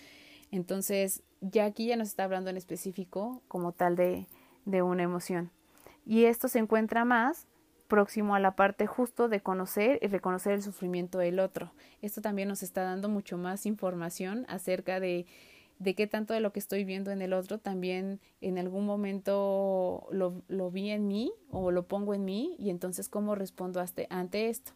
Entonces, 0.51 1.21
ya 1.41 1.65
aquí 1.65 1.87
ya 1.87 1.97
nos 1.97 2.07
está 2.07 2.23
hablando 2.23 2.49
en 2.49 2.57
específico 2.57 3.41
como 3.47 3.73
tal 3.73 3.95
de, 3.95 4.25
de 4.65 4.81
una 4.81 5.03
emoción. 5.03 5.51
Y 6.05 6.25
esto 6.25 6.47
se 6.47 6.59
encuentra 6.59 7.05
más 7.05 7.45
próximo 7.87 8.35
a 8.35 8.39
la 8.39 8.55
parte 8.55 8.87
justo 8.87 9.29
de 9.29 9.41
conocer 9.41 9.99
y 10.01 10.07
reconocer 10.07 10.53
el 10.53 10.61
sufrimiento 10.61 11.17
del 11.17 11.39
otro. 11.39 11.71
Esto 12.01 12.21
también 12.21 12.47
nos 12.49 12.63
está 12.63 12.83
dando 12.83 13.09
mucho 13.09 13.37
más 13.37 13.65
información 13.65 14.45
acerca 14.49 14.99
de 14.99 15.25
de 15.79 15.95
qué 15.95 16.07
tanto 16.07 16.33
de 16.33 16.39
lo 16.39 16.51
que 16.51 16.59
estoy 16.59 16.83
viendo 16.83 17.11
en 17.11 17.21
el 17.21 17.33
otro 17.33 17.59
también 17.59 18.19
en 18.41 18.57
algún 18.57 18.85
momento 18.85 20.07
lo, 20.11 20.41
lo 20.47 20.71
vi 20.71 20.89
en 20.89 21.07
mí 21.07 21.31
o 21.51 21.71
lo 21.71 21.87
pongo 21.87 22.13
en 22.13 22.25
mí 22.25 22.55
y 22.57 22.69
entonces 22.69 23.09
cómo 23.09 23.35
respondo 23.35 23.83
ante 24.09 24.49
esto. 24.49 24.71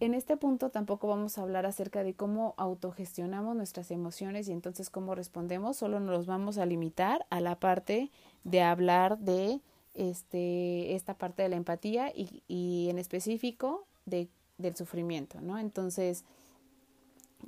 En 0.00 0.14
este 0.14 0.36
punto 0.36 0.70
tampoco 0.70 1.08
vamos 1.08 1.38
a 1.38 1.42
hablar 1.42 1.64
acerca 1.64 2.02
de 2.02 2.14
cómo 2.14 2.54
autogestionamos 2.58 3.56
nuestras 3.56 3.90
emociones 3.90 4.48
y 4.48 4.52
entonces 4.52 4.90
cómo 4.90 5.14
respondemos, 5.14 5.76
solo 5.76 5.98
nos 5.98 6.26
vamos 6.26 6.58
a 6.58 6.66
limitar 6.66 7.26
a 7.30 7.40
la 7.40 7.58
parte 7.58 8.10
de 8.44 8.62
hablar 8.62 9.18
de 9.18 9.60
este, 9.98 10.94
esta 10.94 11.14
parte 11.14 11.42
de 11.42 11.48
la 11.48 11.56
empatía 11.56 12.12
y, 12.14 12.42
y 12.46 12.88
en 12.88 12.98
específico 12.98 13.84
de, 14.06 14.28
del 14.56 14.76
sufrimiento, 14.76 15.40
¿no? 15.40 15.58
Entonces, 15.58 16.24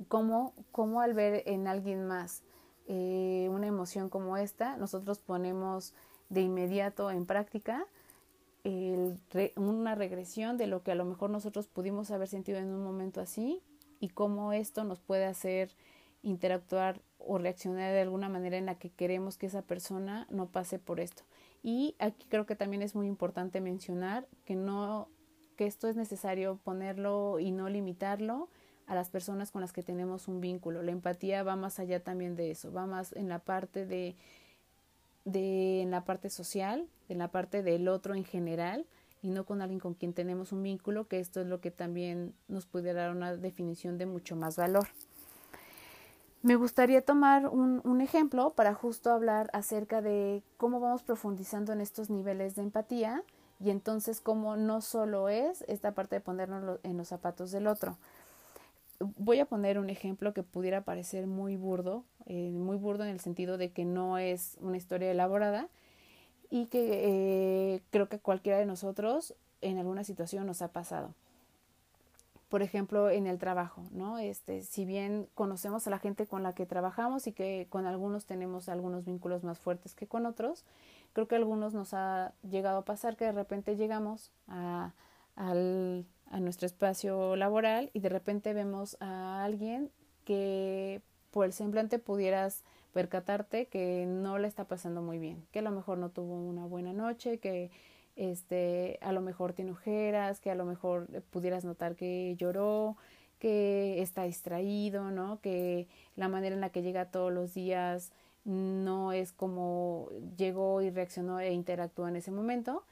cómo, 0.07 0.53
cómo 0.71 1.01
al 1.01 1.13
ver 1.13 1.43
en 1.45 1.67
alguien 1.67 2.05
más 2.07 2.43
eh, 2.87 3.47
una 3.49 3.67
emoción 3.67 4.09
como 4.09 4.37
esta, 4.37 4.75
nosotros 4.77 5.19
ponemos 5.19 5.93
de 6.29 6.41
inmediato 6.41 7.11
en 7.11 7.25
práctica 7.25 7.85
una 9.55 9.95
regresión 9.95 10.57
de 10.57 10.67
lo 10.67 10.83
que 10.83 10.91
a 10.91 10.95
lo 10.95 11.03
mejor 11.03 11.31
nosotros 11.31 11.65
pudimos 11.65 12.11
haber 12.11 12.27
sentido 12.27 12.59
en 12.59 12.67
un 12.67 12.83
momento 12.83 13.19
así 13.19 13.59
y 13.99 14.09
cómo 14.09 14.53
esto 14.53 14.83
nos 14.83 14.99
puede 14.99 15.25
hacer 15.25 15.71
interactuar 16.21 17.01
o 17.17 17.39
reaccionar 17.39 17.91
de 17.91 18.01
alguna 18.01 18.29
manera 18.29 18.57
en 18.57 18.67
la 18.67 18.75
que 18.75 18.91
queremos 18.91 19.37
que 19.37 19.47
esa 19.47 19.63
persona 19.63 20.27
no 20.29 20.45
pase 20.45 20.77
por 20.77 20.99
esto. 20.99 21.23
Y 21.63 21.95
aquí 21.99 22.25
creo 22.29 22.45
que 22.45 22.55
también 22.55 22.81
es 22.81 22.95
muy 22.95 23.07
importante 23.07 23.61
mencionar 23.61 24.27
que 24.45 24.55
no 24.55 25.09
que 25.57 25.67
esto 25.67 25.87
es 25.87 25.95
necesario 25.95 26.59
ponerlo 26.63 27.39
y 27.39 27.51
no 27.51 27.69
limitarlo 27.69 28.49
a 28.87 28.95
las 28.95 29.09
personas 29.09 29.51
con 29.51 29.61
las 29.61 29.73
que 29.73 29.83
tenemos 29.83 30.27
un 30.27 30.41
vínculo. 30.41 30.81
La 30.81 30.91
empatía 30.91 31.43
va 31.43 31.55
más 31.55 31.79
allá 31.79 32.03
también 32.03 32.35
de 32.35 32.51
eso, 32.51 32.71
va 32.73 32.87
más 32.87 33.13
en 33.13 33.29
la 33.29 33.39
parte 33.39 33.85
de, 33.85 34.15
de 35.23 35.81
en 35.81 35.91
la 35.91 36.03
parte 36.03 36.29
social, 36.29 36.87
en 37.09 37.19
la 37.19 37.29
parte 37.29 37.61
del 37.61 37.87
otro 37.87 38.15
en 38.15 38.25
general 38.25 38.85
y 39.21 39.29
no 39.29 39.45
con 39.45 39.61
alguien 39.61 39.79
con 39.79 39.93
quien 39.93 40.13
tenemos 40.13 40.51
un 40.51 40.63
vínculo, 40.63 41.07
que 41.07 41.19
esto 41.19 41.41
es 41.41 41.47
lo 41.47 41.61
que 41.61 41.69
también 41.69 42.33
nos 42.47 42.65
puede 42.65 42.93
dar 42.93 43.11
una 43.11 43.35
definición 43.35 43.97
de 43.97 44.07
mucho 44.07 44.35
más 44.35 44.57
valor. 44.57 44.87
Me 46.43 46.55
gustaría 46.55 47.03
tomar 47.03 47.47
un, 47.47 47.81
un, 47.83 48.01
ejemplo 48.01 48.49
para 48.51 48.73
justo 48.73 49.11
hablar 49.11 49.49
acerca 49.53 50.01
de 50.01 50.41
cómo 50.57 50.79
vamos 50.79 51.03
profundizando 51.03 51.71
en 51.71 51.81
estos 51.81 52.09
niveles 52.09 52.55
de 52.55 52.63
empatía 52.63 53.23
y 53.59 53.69
entonces 53.69 54.21
cómo 54.21 54.57
no 54.57 54.81
solo 54.81 55.29
es 55.29 55.63
esta 55.67 55.91
parte 55.91 56.15
de 56.15 56.21
ponernos 56.21 56.79
en 56.81 56.97
los 56.97 57.09
zapatos 57.09 57.51
del 57.51 57.67
otro, 57.67 57.97
voy 59.17 59.39
a 59.39 59.45
poner 59.45 59.79
un 59.79 59.89
ejemplo 59.89 60.33
que 60.33 60.43
pudiera 60.43 60.81
parecer 60.81 61.27
muy 61.27 61.55
burdo, 61.55 62.03
eh, 62.25 62.51
muy 62.51 62.77
burdo 62.77 63.03
en 63.03 63.09
el 63.09 63.19
sentido 63.19 63.57
de 63.57 63.71
que 63.71 63.85
no 63.85 64.17
es 64.17 64.57
una 64.61 64.77
historia 64.77 65.11
elaborada 65.11 65.67
y 66.49 66.67
que 66.67 67.75
eh, 67.75 67.81
creo 67.91 68.09
que 68.09 68.19
cualquiera 68.19 68.59
de 68.59 68.65
nosotros 68.65 69.35
en 69.61 69.77
alguna 69.77 70.03
situación 70.03 70.45
nos 70.45 70.61
ha 70.61 70.69
pasado. 70.69 71.13
Por 72.51 72.61
ejemplo, 72.61 73.09
en 73.09 73.25
el 73.25 73.39
trabajo, 73.39 73.87
¿no? 73.91 74.19
Este, 74.19 74.61
si 74.61 74.85
bien 74.85 75.27
conocemos 75.33 75.87
a 75.87 75.89
la 75.89 75.97
gente 75.97 76.27
con 76.27 76.43
la 76.43 76.53
que 76.53 76.67
trabajamos 76.67 77.25
y 77.25 77.31
que 77.31 77.65
con 77.69 77.87
algunos 77.87 78.25
tenemos 78.25 78.69
algunos 78.69 79.05
vínculos 79.05 79.43
más 79.43 79.57
fuertes 79.57 79.95
que 79.95 80.05
con 80.05 80.27
otros, 80.27 80.65
creo 81.13 81.27
que 81.27 81.35
a 81.35 81.37
algunos 81.39 81.73
nos 81.73 81.93
ha 81.93 82.33
llegado 82.43 82.79
a 82.79 82.85
pasar 82.85 83.15
que 83.15 83.25
de 83.25 83.31
repente 83.31 83.75
llegamos 83.77 84.31
a, 84.47 84.91
al 85.35 86.05
a 86.31 86.39
nuestro 86.39 86.65
espacio 86.65 87.35
laboral 87.35 87.91
y 87.93 87.99
de 87.99 88.09
repente 88.09 88.53
vemos 88.53 88.97
a 88.99 89.43
alguien 89.43 89.91
que 90.23 91.01
por 91.29 91.45
el 91.45 91.53
semblante 91.53 91.99
pudieras 91.99 92.63
percatarte 92.93 93.67
que 93.67 94.05
no 94.07 94.37
le 94.37 94.47
está 94.47 94.65
pasando 94.65 95.01
muy 95.01 95.19
bien, 95.19 95.45
que 95.51 95.59
a 95.59 95.61
lo 95.61 95.71
mejor 95.71 95.97
no 95.97 96.09
tuvo 96.09 96.35
una 96.35 96.65
buena 96.65 96.93
noche, 96.93 97.37
que 97.39 97.69
este 98.29 98.99
a 99.01 99.11
lo 99.11 99.21
mejor 99.21 99.53
tiene 99.53 99.71
ojeras, 99.71 100.39
que 100.39 100.51
a 100.51 100.55
lo 100.55 100.65
mejor 100.65 101.07
pudieras 101.31 101.65
notar 101.65 101.95
que 101.95 102.35
lloró, 102.37 102.97
que 103.39 104.01
está 104.01 104.23
distraído, 104.23 105.11
¿no? 105.11 105.39
Que 105.41 105.87
la 106.15 106.27
manera 106.27 106.55
en 106.55 106.61
la 106.61 106.69
que 106.69 106.81
llega 106.81 107.05
todos 107.05 107.31
los 107.31 107.53
días 107.53 108.11
no 108.45 109.11
es 109.11 109.33
como 109.33 110.09
llegó 110.37 110.81
y 110.81 110.89
reaccionó 110.89 111.39
e 111.39 111.51
interactuó 111.53 112.07
en 112.07 112.15
ese 112.15 112.31
momento 112.31 112.83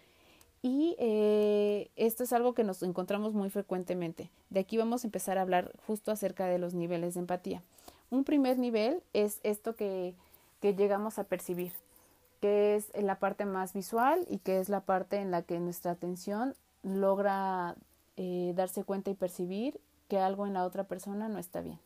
y 0.61 0.95
eh, 0.99 1.89
esto 1.95 2.23
es 2.23 2.33
algo 2.33 2.53
que 2.53 2.63
nos 2.63 2.83
encontramos 2.83 3.33
muy 3.33 3.49
frecuentemente. 3.49 4.29
De 4.49 4.59
aquí 4.59 4.77
vamos 4.77 5.03
a 5.03 5.07
empezar 5.07 5.37
a 5.37 5.41
hablar 5.41 5.71
justo 5.87 6.11
acerca 6.11 6.47
de 6.47 6.59
los 6.59 6.73
niveles 6.73 7.13
de 7.13 7.21
empatía. 7.21 7.63
Un 8.09 8.23
primer 8.23 8.57
nivel 8.57 9.01
es 9.13 9.39
esto 9.43 9.75
que, 9.75 10.15
que 10.61 10.75
llegamos 10.75 11.17
a 11.19 11.23
percibir, 11.23 11.71
que 12.39 12.75
es 12.75 12.91
la 12.95 13.19
parte 13.19 13.45
más 13.45 13.73
visual 13.73 14.25
y 14.29 14.39
que 14.39 14.59
es 14.59 14.69
la 14.69 14.81
parte 14.81 15.17
en 15.17 15.31
la 15.31 15.41
que 15.41 15.59
nuestra 15.59 15.91
atención 15.91 16.55
logra 16.83 17.75
eh, 18.17 18.53
darse 18.55 18.83
cuenta 18.83 19.11
y 19.11 19.15
percibir 19.15 19.79
que 20.07 20.19
algo 20.19 20.47
en 20.47 20.53
la 20.53 20.65
otra 20.65 20.85
persona 20.85 21.29
no 21.29 21.39
está 21.39 21.61
bien. 21.61 21.79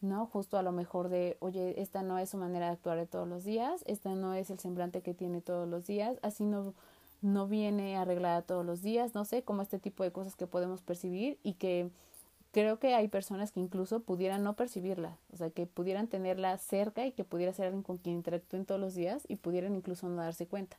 ¿no? 0.00 0.26
Justo 0.26 0.58
a 0.58 0.62
lo 0.62 0.72
mejor 0.72 1.08
de, 1.08 1.36
oye, 1.40 1.80
esta 1.80 2.02
no 2.02 2.18
es 2.18 2.30
su 2.30 2.36
manera 2.36 2.66
de 2.66 2.72
actuar 2.72 2.98
de 2.98 3.06
todos 3.06 3.26
los 3.26 3.44
días, 3.44 3.82
esta 3.86 4.14
no 4.14 4.34
es 4.34 4.50
el 4.50 4.58
semblante 4.58 5.00
que 5.02 5.14
tiene 5.14 5.40
todos 5.40 5.68
los 5.68 5.86
días, 5.86 6.18
así 6.22 6.44
no, 6.44 6.74
no 7.22 7.46
viene 7.46 7.96
arreglada 7.96 8.42
todos 8.42 8.64
los 8.64 8.82
días, 8.82 9.14
no 9.14 9.24
sé, 9.24 9.42
como 9.42 9.62
este 9.62 9.78
tipo 9.78 10.04
de 10.04 10.12
cosas 10.12 10.36
que 10.36 10.46
podemos 10.46 10.82
percibir 10.82 11.38
y 11.42 11.54
que 11.54 11.90
creo 12.56 12.78
que 12.78 12.94
hay 12.94 13.06
personas 13.06 13.52
que 13.52 13.60
incluso 13.60 14.00
pudieran 14.00 14.42
no 14.42 14.56
percibirla, 14.56 15.18
o 15.30 15.36
sea, 15.36 15.50
que 15.50 15.66
pudieran 15.66 16.08
tenerla 16.08 16.56
cerca 16.56 17.04
y 17.04 17.12
que 17.12 17.22
pudiera 17.22 17.52
ser 17.52 17.66
alguien 17.66 17.82
con 17.82 17.98
quien 17.98 18.16
interactúen 18.16 18.64
todos 18.64 18.80
los 18.80 18.94
días 18.94 19.24
y 19.28 19.36
pudieran 19.36 19.74
incluso 19.74 20.08
no 20.08 20.22
darse 20.22 20.46
cuenta. 20.46 20.78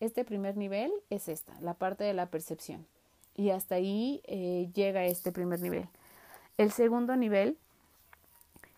Este 0.00 0.24
primer 0.24 0.56
nivel 0.56 0.90
es 1.10 1.28
esta, 1.28 1.52
la 1.60 1.74
parte 1.74 2.02
de 2.02 2.14
la 2.14 2.30
percepción. 2.30 2.86
Y 3.36 3.50
hasta 3.50 3.74
ahí 3.74 4.22
eh, 4.24 4.70
llega 4.72 5.04
este 5.04 5.30
primer 5.30 5.60
nivel. 5.60 5.86
El 6.56 6.72
segundo 6.72 7.14
nivel 7.14 7.58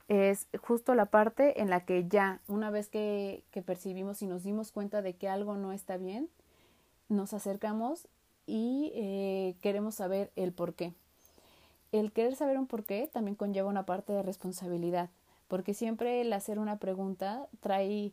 es 0.08 0.48
justo 0.60 0.96
la 0.96 1.06
parte 1.06 1.62
en 1.62 1.70
la 1.70 1.84
que 1.84 2.08
ya, 2.08 2.40
una 2.48 2.72
vez 2.72 2.88
que, 2.88 3.44
percibimos 3.64 4.22
y 4.22 4.26
nos 4.26 4.42
dimos 4.42 4.72
cuenta 4.72 5.02
de 5.02 5.14
que 5.14 5.28
algo 5.28 5.56
no 5.56 5.70
está 5.70 5.98
bien, 5.98 6.28
nos 7.08 7.32
acercamos 7.32 8.08
y 8.44 8.90
eh, 8.96 9.54
queremos 9.62 9.94
saber 9.94 10.32
el 10.34 10.52
por 10.52 10.74
qué. 10.74 10.94
El 11.92 12.12
querer 12.12 12.36
saber 12.36 12.58
un 12.58 12.66
por 12.66 12.84
qué 12.84 13.08
también 13.12 13.34
conlleva 13.34 13.68
una 13.68 13.86
parte 13.86 14.12
de 14.12 14.22
responsabilidad, 14.22 15.10
porque 15.48 15.74
siempre 15.74 16.20
el 16.20 16.32
hacer 16.32 16.58
una 16.58 16.78
pregunta 16.78 17.48
trae, 17.60 18.12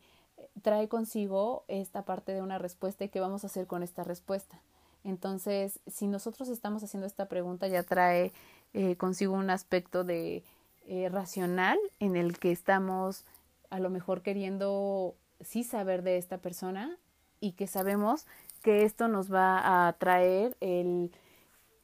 trae 0.62 0.88
consigo 0.88 1.63
esta 1.67 2.03
parte 2.03 2.34
de 2.34 2.41
una 2.41 2.57
respuesta 2.57 3.03
y 3.03 3.10
qué 3.10 3.19
vamos 3.19 3.43
a 3.43 3.48
hacer 3.48 3.67
con 3.67 3.84
esta 3.84 4.03
respuesta. 4.03 4.60
Entonces, 5.03 5.79
si 5.88 6.07
nosotros 6.07 6.50
estamos 6.50 6.84
haciendo 6.84 7.07
esta 7.07 7.27
pregunta, 7.27 7.67
ya 7.67 7.84
trae 7.84 8.34
eh, 8.74 8.96
consigo 8.98 9.34
un 9.36 9.50
aspecto 9.50 10.03
de 10.03 10.43
eh, 10.88 11.10
racional 11.10 11.77
en 12.00 12.15
el 12.15 12.39
que 12.39 12.51
estamos 12.51 13.25
a 13.69 13.79
lo 13.79 13.89
mejor 13.89 14.22
queriendo 14.22 15.15
sí 15.41 15.63
saber 15.63 16.01
de 16.01 16.17
esta 16.17 16.38
persona 16.39 16.98
y 17.39 17.51
que 17.51 17.67
sabemos 17.67 18.25
que 18.63 18.84
esto 18.84 19.07
nos 19.07 19.31
va 19.31 19.88
a 19.88 19.93
traer 19.93 20.57
el, 20.62 21.12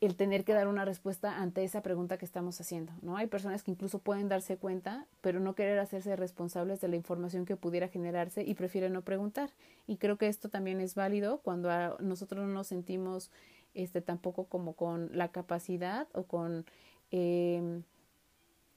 el 0.06 0.16
tener 0.16 0.44
que 0.44 0.54
dar 0.54 0.68
una 0.68 0.84
respuesta 0.84 1.38
ante 1.38 1.64
esa 1.64 1.82
pregunta 1.82 2.18
que 2.18 2.26
estamos 2.26 2.60
haciendo, 2.60 2.92
¿no? 3.02 3.16
Hay 3.16 3.28
personas 3.28 3.64
que 3.64 3.72
incluso 3.72 4.00
pueden 4.00 4.28
darse 4.28 4.58
cuenta, 4.58 5.08
pero 5.22 5.40
no 5.40 5.56
querer 5.56 5.80
hacerse 5.80 6.16
responsables 6.18 6.82
de 6.82 6.90
la 6.90 6.98
información 6.98 7.46
que 7.46 7.56
pudiera 7.56 7.88
generarse 7.88 8.44
y 8.44 8.54
prefieren 8.56 8.92
no 8.94 9.02
preguntar. 9.02 9.52
Y 9.88 9.98
creo 9.98 10.18
que 10.18 10.28
esto 10.28 10.50
también 10.50 10.82
es 10.82 10.96
válido 10.96 11.40
cuando 11.40 11.70
nosotros 12.00 12.46
no 12.46 12.54
nos 12.54 12.68
sentimos 12.68 13.32
este 13.74 14.02
tampoco 14.02 14.46
como 14.46 14.74
con 14.74 15.10
la 15.14 15.30
capacidad 15.30 16.08
o 16.14 16.24
con 16.24 16.66
em, 17.12 17.84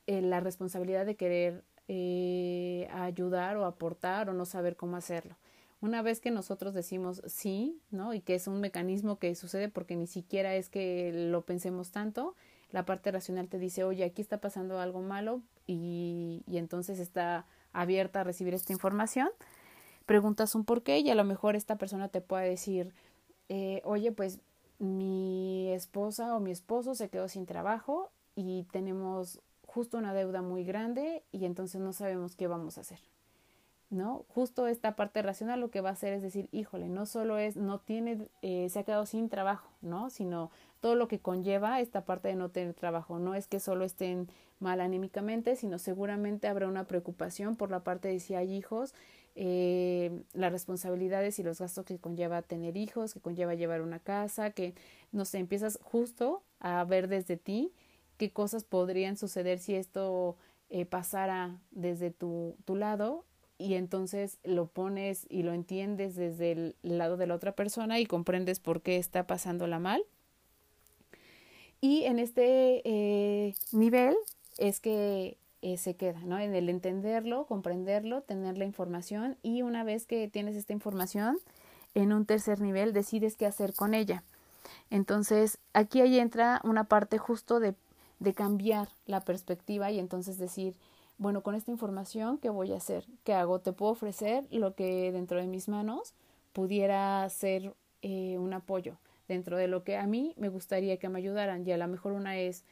eh, 0.07 0.23
la 0.23 0.41
responsabilidad 0.41 1.07
de 1.07 1.17
querer 1.17 1.65
eh, 1.89 2.89
ayudar 2.93 3.57
o 3.57 3.65
aportar 3.65 4.31
o 4.31 4.33
no 4.33 4.45
saber 4.45 4.77
cómo 4.77 4.97
hacerlo. 4.97 5.37
Una 5.81 6.03
vez 6.03 6.21
que 6.21 6.31
nosotros 6.31 6.75
decimos 6.75 7.23
sí, 7.27 7.81
¿no? 7.91 8.15
Y 8.15 8.21
que 8.21 8.35
es 8.35 8.47
un 8.47 8.61
mecanismo 8.61 9.19
que 9.19 9.35
sucede 9.35 9.69
porque 9.69 9.97
ni 9.97 10.07
siquiera 10.07 10.55
es 10.55 10.69
que 10.69 11.13
lo 11.31 11.43
pensemos 11.43 11.91
tanto, 11.91 12.35
la 12.71 12.85
parte 12.85 13.13
racional 13.13 13.49
te 13.49 13.59
dice, 13.59 13.85
oye, 13.85 14.05
aquí 14.05 14.23
está 14.23 14.39
pasando 14.39 14.81
algo 14.81 15.03
malo 15.03 15.43
y, 15.67 16.43
y 16.47 16.57
entonces 16.57 16.99
está 16.99 17.47
abierta 17.73 18.23
a 18.23 18.25
recibir 18.25 18.55
esta 18.55 18.73
información, 18.73 19.29
preguntas 20.07 20.55
un 20.55 20.65
por 20.65 20.83
qué 20.83 20.99
y 20.99 21.11
a 21.11 21.15
lo 21.15 21.25
mejor 21.25 21.57
esta 21.57 21.77
persona 21.77 22.09
te 22.09 22.21
puede 22.21 22.49
decir, 22.49 22.95
eh, 23.49 23.83
oye, 23.85 24.13
pues 24.13 24.41
mi 24.79 25.71
esposa 25.73 26.35
o 26.37 26.41
mi 26.41 26.51
esposo 26.51 26.95
se 26.95 27.09
quedó 27.09 27.29
sin 27.29 27.47
trabajo 27.47 28.11
y 28.35 28.65
tenemos 28.73 29.41
justo 29.67 29.99
una 29.99 30.15
deuda 30.15 30.43
muy 30.43 30.65
grande 30.65 31.23
y 31.33 31.45
entonces 31.45 31.81
no 31.81 31.93
sabemos 31.93 32.35
qué 32.37 32.47
vamos 32.47 32.79
a 32.79 32.83
hacer. 32.83 32.99
¿No? 33.89 34.25
Justo 34.29 34.67
esta 34.67 34.97
parte 34.97 35.23
racional 35.23 35.61
lo 35.61 35.71
que 35.71 35.81
va 35.81 35.91
a 35.91 35.93
hacer 35.93 36.13
es 36.13 36.21
decir, 36.21 36.49
híjole, 36.51 36.89
no 36.89 37.07
solo 37.07 37.39
es, 37.39 37.57
no 37.57 37.79
tiene, 37.79 38.27
eh, 38.43 38.69
se 38.69 38.81
ha 38.81 38.85
quedado 38.85 39.07
sin 39.07 39.29
trabajo, 39.29 39.71
¿no? 39.81 40.11
Sino 40.11 40.51
todo 40.81 40.97
lo 40.97 41.07
que 41.07 41.21
conlleva 41.21 41.81
esta 41.81 42.05
parte 42.05 42.27
de 42.29 42.35
no 42.35 42.49
tener 42.49 42.75
trabajo. 42.75 43.21
No 43.21 43.37
es 43.37 43.47
que 43.47 43.61
solo 43.61 43.85
estén 43.85 44.29
mal 44.59 44.81
anímicamente, 44.81 45.55
sino 45.55 45.79
seguramente 45.79 46.49
habrá 46.49 46.67
una 46.67 46.85
preocupación 46.85 47.57
por 47.57 47.71
la 47.71 47.85
parte 47.85 48.09
de 48.09 48.19
si 48.19 48.35
hay 48.35 48.55
hijos, 48.55 48.95
eh, 49.35 50.23
las 50.33 50.51
responsabilidades 50.51 51.39
y 51.39 51.43
los 51.43 51.61
gastos 51.61 51.85
que 51.85 51.99
conlleva 51.99 52.43
tener 52.43 52.77
hijos, 52.77 53.15
que 53.15 53.21
conlleva 53.21 53.55
llevar 53.55 53.83
una 53.83 53.99
casa, 53.99 54.51
que 54.51 54.75
no 55.13 55.25
sé, 55.25 55.39
empiezas 55.39 55.79
justo 55.83 56.43
a 56.59 56.83
ver 56.85 57.07
desde 57.09 57.37
ti 57.37 57.73
qué 58.17 58.33
cosas 58.33 58.65
podrían 58.65 59.17
suceder 59.17 59.59
si 59.59 59.75
esto 59.75 60.37
eh, 60.71 60.87
pasara 60.87 61.61
desde 61.71 62.11
tu, 62.11 62.57
tu 62.65 62.77
lado 62.77 63.25
y 63.59 63.75
entonces 63.75 64.39
lo 64.45 64.67
pones 64.67 65.27
y 65.31 65.43
lo 65.43 65.53
entiendes 65.53 66.15
desde 66.15 66.53
el 66.53 66.77
lado 66.83 67.17
de 67.17 67.27
la 67.27 67.35
otra 67.35 67.53
persona 67.53 67.99
y 67.99 68.07
comprendes 68.07 68.61
por 68.61 68.83
qué 68.83 68.97
está 68.97 69.27
pasándola 69.27 69.79
mal. 69.79 70.03
Y 71.81 72.05
en 72.05 72.19
este 72.19 72.83
eh, 72.85 73.55
nivel 73.73 74.15
es 74.59 74.81
que 74.81 75.37
eh, 75.63 75.77
se 75.79 75.95
queda, 75.95 76.21
¿no? 76.21 76.39
En 76.39 76.55
el 76.55 76.69
entenderlo, 76.69 77.47
comprenderlo, 77.47 78.23
tener 78.23 78.59
la 78.59 78.65
información 78.65 79.37
y 79.43 79.63
una 79.63 79.85
vez 79.85 80.07
que 80.07 80.29
tienes 80.29 80.57
esta 80.57 80.73
información, 80.73 81.39
en 81.95 82.13
un 82.13 82.27
tercer 82.27 82.61
nivel 82.61 82.93
decides 82.93 83.37
qué 83.37 83.47
hacer 83.47 83.73
con 83.73 83.95
ella. 83.95 84.23
Entonces, 84.91 85.59
aquí 85.73 86.01
ahí 86.01 86.19
entra 86.19 86.61
una 86.63 86.85
parte 86.85 87.19
justo 87.19 87.59
de, 87.59 87.75
de 88.19 88.35
cambiar 88.35 88.89
la 89.07 89.21
perspectiva 89.21 89.91
y 89.91 89.99
entonces 89.99 90.39
decir, 90.39 90.75
bueno, 91.19 91.43
con 91.43 91.55
esta 91.55 91.71
información, 91.71 92.39
¿qué 92.39 92.51
voy 92.51 92.73
a 92.73 92.77
hacer? 92.77 93.07
¿Qué 93.25 93.33
hago? 93.33 93.61
Te 93.61 93.73
puedo 93.73 93.93
ofrecer 93.93 94.45
lo 94.51 94.75
que 94.75 95.13
dentro 95.13 95.41
de 95.41 95.47
mis 95.47 95.69
manos 95.69 96.15
pudiera 96.53 97.29
ser 97.31 97.75
eh, 98.03 98.39
un 98.39 98.53
apoyo 98.53 98.99
dentro 99.29 99.57
de 99.57 99.69
lo 99.69 99.83
que 99.85 99.97
a 99.97 100.07
mí 100.07 100.35
me 100.37 100.49
gustaría 100.49 100.99
que 100.99 101.09
me 101.09 101.19
ayudaran 101.19 101.67
y 101.67 101.73
a 101.73 101.77
lo 101.77 101.89
mejor 101.89 102.13
una 102.13 102.39
es 102.39 102.65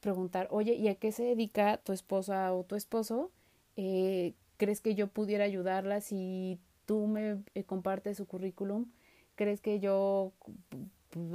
preguntar, 0.00 0.48
oye, 0.50 0.74
¿y 0.74 0.88
a 0.88 0.94
qué 0.94 1.12
se 1.12 1.24
dedica 1.24 1.78
tu 1.78 1.92
esposa 1.92 2.54
o 2.54 2.64
tu 2.64 2.76
esposo? 2.76 3.30
Eh, 3.76 4.34
¿Crees 4.56 4.80
que 4.80 4.94
yo 4.94 5.08
pudiera 5.08 5.44
ayudarla 5.44 6.00
si 6.00 6.58
tú 6.86 7.06
me 7.06 7.42
eh, 7.54 7.64
compartes 7.64 8.16
su 8.16 8.26
currículum? 8.26 8.86
¿Crees 9.34 9.60
que 9.60 9.80
yo, 9.80 10.32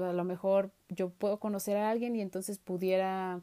a 0.01 0.13
lo 0.13 0.23
mejor 0.23 0.71
yo 0.89 1.09
puedo 1.09 1.39
conocer 1.39 1.77
a 1.77 1.89
alguien 1.89 2.15
y 2.15 2.21
entonces 2.21 2.57
pudiera 2.57 3.41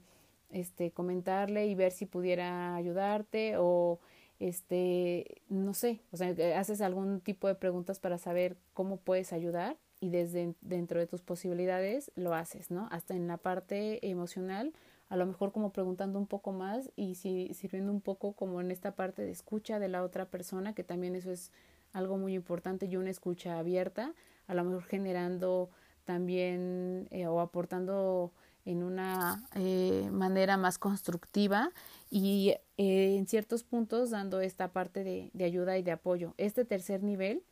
este, 0.51 0.91
comentarle 0.91 1.67
y 1.67 1.75
ver 1.75 1.93
si 1.93 2.07
pudiera 2.07 2.75
ayudarte 2.75 3.55
o 3.59 4.01
este, 4.39 5.43
no 5.49 5.75
sé, 5.75 6.01
o 6.13 6.17
sea, 6.17 6.35
haces 6.59 6.81
algún 6.81 7.21
tipo 7.21 7.47
de 7.47 7.55
preguntas 7.55 8.01
para 8.01 8.17
saber 8.19 8.57
cómo 8.73 8.97
puedes 8.97 9.33
ayudar 9.33 9.77
y 10.01 10.09
desde 10.09 10.55
dentro 10.63 10.99
de 10.99 11.07
tus 11.07 11.21
posibilidades 11.21 12.11
lo 12.17 12.35
haces, 12.35 12.71
¿no? 12.71 12.89
Hasta 12.91 13.15
en 13.15 13.29
la 13.29 13.37
parte 13.37 14.09
emocional, 14.09 14.73
a 15.11 15.17
lo 15.17 15.27
mejor 15.27 15.53
como 15.53 15.73
preguntando 15.73 16.19
un 16.19 16.27
poco 16.27 16.53
más 16.53 16.91
y 16.97 17.17
si, 17.17 17.53
sirviendo 17.53 17.93
un 17.93 18.01
poco 18.01 18.33
como 18.33 18.63
en 18.63 18.71
esta 18.71 18.97
parte 18.97 19.23
de 19.23 19.31
escucha 19.31 19.79
de 19.79 19.89
la 19.89 20.03
otra 20.03 20.31
persona, 20.31 20.75
que 20.75 20.85
también 20.85 21.17
eso 21.17 21.31
es 21.31 21.53
algo 21.93 22.17
muy 22.17 22.35
importante 22.35 22.87
y 22.87 22.97
una 22.97 23.11
escucha 23.11 23.59
abierta, 23.59 24.15
a 24.47 24.55
lo 24.55 24.65
mejor 24.65 24.85
generando 24.85 25.69
también 26.05 27.09
eh, 27.11 27.27
o 27.27 27.41
aportando 27.41 28.33
en 28.65 28.83
una 28.83 29.47
eh, 29.55 30.09
manera 30.13 30.57
más 30.57 30.79
constructiva 30.79 31.73
y 32.11 32.55
eh, 32.77 33.17
en 33.17 33.27
ciertos 33.27 33.65
puntos 33.65 34.11
dando 34.11 34.41
esta 34.41 34.73
parte 34.73 35.05
de, 35.05 35.45
ayuda 35.45 35.79
y 35.79 35.83
de 35.83 35.93
apoyo. 35.93 36.35
Este 36.37 36.65
tercer 36.65 37.03
nivel 37.03 37.43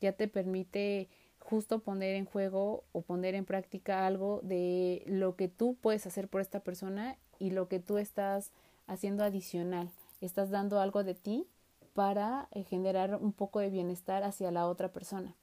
ya 0.00 0.12
te 0.12 0.28
permite 0.28 1.08
justo 1.38 1.80
poner 1.80 2.14
en 2.14 2.24
juego 2.24 2.84
o 2.92 3.02
poner 3.02 3.34
en 3.34 3.44
práctica 3.44 4.06
algo 4.06 4.40
de 4.42 5.02
lo 5.06 5.36
que 5.36 5.48
tú 5.48 5.76
puedes 5.80 6.06
hacer 6.06 6.28
por 6.28 6.40
esta 6.40 6.60
persona 6.60 7.16
y 7.38 7.50
lo 7.50 7.68
que 7.68 7.80
tú 7.80 7.98
estás 7.98 8.52
haciendo 8.86 9.24
adicional. 9.24 9.90
Estás 10.20 10.50
dando 10.50 10.80
algo 10.80 11.02
de 11.02 11.14
ti 11.14 11.46
para 11.94 12.48
eh, 12.52 12.62
generar 12.62 13.16
un 13.16 13.32
poco 13.32 13.60
de 13.60 13.70
bienestar 13.70 14.22
hacia 14.22 14.50
la 14.50 14.66
otra 14.66 14.92
persona. 14.92 15.34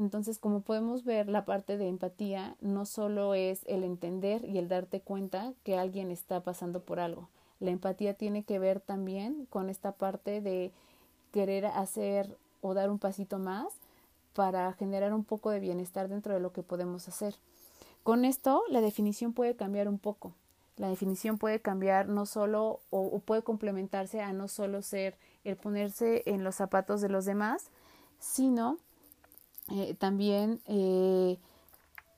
Entonces, 0.00 0.38
como 0.38 0.62
podemos 0.62 1.04
ver, 1.04 1.28
la 1.28 1.44
parte 1.44 1.76
de 1.76 1.86
empatía 1.86 2.56
no 2.62 2.86
solo 2.86 3.34
es 3.34 3.60
el 3.66 3.84
entender 3.84 4.46
y 4.46 4.56
el 4.56 4.66
darte 4.66 5.02
cuenta 5.02 5.52
que 5.62 5.76
alguien 5.76 6.10
está 6.10 6.40
pasando 6.42 6.80
por 6.80 7.00
algo. 7.00 7.28
La 7.60 7.70
empatía 7.70 8.14
tiene 8.14 8.42
que 8.42 8.58
ver 8.58 8.80
también 8.80 9.46
con 9.50 9.68
esta 9.68 9.92
parte 9.92 10.40
de 10.40 10.72
querer 11.32 11.66
hacer 11.66 12.34
o 12.62 12.72
dar 12.72 12.88
un 12.90 12.98
pasito 12.98 13.38
más 13.38 13.66
para 14.34 14.72
generar 14.72 15.12
un 15.12 15.22
poco 15.22 15.50
de 15.50 15.60
bienestar 15.60 16.08
dentro 16.08 16.32
de 16.32 16.40
lo 16.40 16.54
que 16.54 16.62
podemos 16.62 17.06
hacer. 17.06 17.34
Con 18.02 18.24
esto, 18.24 18.62
la 18.70 18.80
definición 18.80 19.34
puede 19.34 19.54
cambiar 19.54 19.86
un 19.86 19.98
poco. 19.98 20.32
La 20.78 20.88
definición 20.88 21.36
puede 21.36 21.60
cambiar 21.60 22.08
no 22.08 22.24
solo 22.24 22.80
o, 22.88 23.18
puede 23.18 23.42
complementarse 23.42 24.22
a 24.22 24.32
no 24.32 24.48
solo 24.48 24.80
ser 24.80 25.18
el 25.44 25.56
ponerse 25.56 26.22
en 26.24 26.42
los 26.42 26.54
zapatos 26.54 27.02
de 27.02 27.10
los 27.10 27.26
demás, 27.26 27.66
sino 28.18 28.78
eh, 29.70 29.94
también 29.94 30.60
eh, 30.66 31.38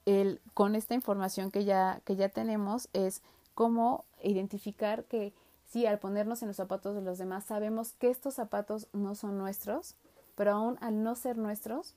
el, 0.06 0.40
con 0.54 0.74
esta 0.74 0.94
información 0.94 1.50
que 1.50 1.64
ya, 1.64 2.00
que 2.04 2.16
ya 2.16 2.28
tenemos 2.28 2.88
es 2.92 3.22
cómo 3.54 4.04
identificar 4.22 5.04
que 5.04 5.32
si 5.68 5.86
al 5.86 5.98
ponernos 5.98 6.42
en 6.42 6.48
los 6.48 6.56
zapatos 6.56 6.94
de 6.94 7.02
los 7.02 7.18
demás 7.18 7.44
sabemos 7.44 7.92
que 7.92 8.10
estos 8.10 8.34
zapatos 8.34 8.88
no 8.92 9.14
son 9.14 9.38
nuestros, 9.38 9.94
pero 10.34 10.52
aún 10.52 10.78
al 10.80 11.02
no 11.02 11.14
ser 11.14 11.38
nuestros, 11.38 11.94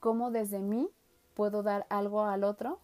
cómo 0.00 0.30
desde 0.30 0.60
mí 0.60 0.88
puedo 1.34 1.62
dar 1.62 1.86
algo 1.90 2.24
al 2.24 2.44
otro 2.44 2.78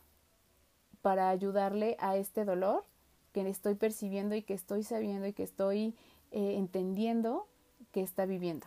para 1.03 1.29
ayudarle 1.29 1.97
a 1.99 2.17
este 2.17 2.45
dolor 2.45 2.85
que 3.33 3.49
estoy 3.49 3.75
percibiendo 3.75 4.37
y 4.37 4.43
que 4.43 4.55
estoy 4.55 4.85
sabiendo 4.85 5.27
y 5.27 5.33
que 5.33 5.43
estoy 5.43 5.95
eh, 6.31 6.57
entendiendo 6.57 7.47
que 7.93 8.01
está 8.01 8.27
viviendo. 8.27 8.67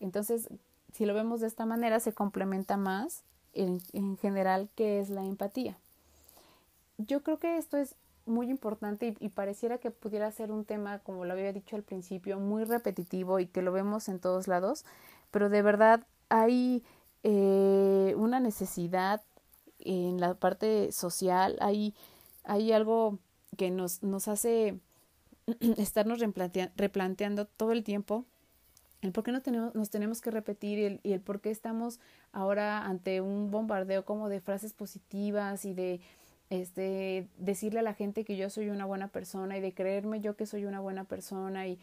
Entonces, 0.00 0.48
si 0.96 1.04
lo 1.04 1.12
vemos 1.12 1.40
de 1.40 1.46
esta 1.46 1.66
manera, 1.66 2.00
se 2.00 2.14
complementa 2.14 2.76
más 2.76 3.22
en, 3.52 3.82
en 3.92 4.16
general 4.16 4.70
que 4.74 4.98
es 4.98 5.10
la 5.10 5.24
empatía. 5.24 5.76
Yo 6.96 7.22
creo 7.22 7.38
que 7.38 7.58
esto 7.58 7.76
es 7.76 7.94
muy 8.24 8.50
importante 8.50 9.14
y, 9.20 9.28
pareciera 9.28 9.78
que 9.78 9.90
pudiera 9.90 10.30
ser 10.32 10.50
un 10.50 10.64
tema, 10.64 10.98
como 11.00 11.24
lo 11.24 11.32
había 11.32 11.52
dicho 11.52 11.76
al 11.76 11.82
principio, 11.82 12.38
muy 12.38 12.64
repetitivo 12.64 13.38
y 13.40 13.46
que 13.46 13.62
lo 13.62 13.72
vemos 13.72 14.08
en 14.08 14.18
todos 14.18 14.48
lados, 14.48 14.84
pero 15.30 15.48
de 15.48 15.62
verdad 15.62 16.06
hay 16.30 16.82
eh, 17.22 18.14
una 18.16 18.40
necesidad 18.40 19.22
en 19.78 20.18
la 20.18 20.34
parte 20.34 20.90
social, 20.92 21.56
hay, 21.60 21.94
hay 22.42 22.72
algo 22.72 23.18
que 23.58 23.70
nos, 23.70 24.02
nos 24.02 24.28
hace 24.28 24.80
estarnos 25.76 26.20
replanteando 26.20 27.44
todo 27.44 27.72
el 27.72 27.84
tiempo 27.84 28.24
el 29.06 29.12
por 29.12 29.24
qué 29.24 29.32
no 29.32 29.42
tenemos, 29.42 29.74
nos 29.74 29.90
tenemos 29.90 30.20
que 30.20 30.30
repetir 30.30 30.78
y 30.78 30.84
el, 30.84 31.00
y 31.02 31.12
el 31.12 31.20
por 31.20 31.40
qué 31.40 31.50
estamos 31.50 32.00
ahora 32.32 32.84
ante 32.84 33.20
un 33.20 33.50
bombardeo 33.50 34.04
como 34.04 34.28
de 34.28 34.40
frases 34.40 34.72
positivas 34.72 35.64
y 35.64 35.74
de 35.74 36.00
este 36.50 37.28
decirle 37.38 37.80
a 37.80 37.82
la 37.82 37.94
gente 37.94 38.24
que 38.24 38.36
yo 38.36 38.50
soy 38.50 38.68
una 38.70 38.84
buena 38.84 39.08
persona 39.08 39.56
y 39.56 39.60
de 39.60 39.74
creerme 39.74 40.20
yo 40.20 40.36
que 40.36 40.46
soy 40.46 40.64
una 40.64 40.80
buena 40.80 41.04
persona 41.04 41.66
y 41.66 41.78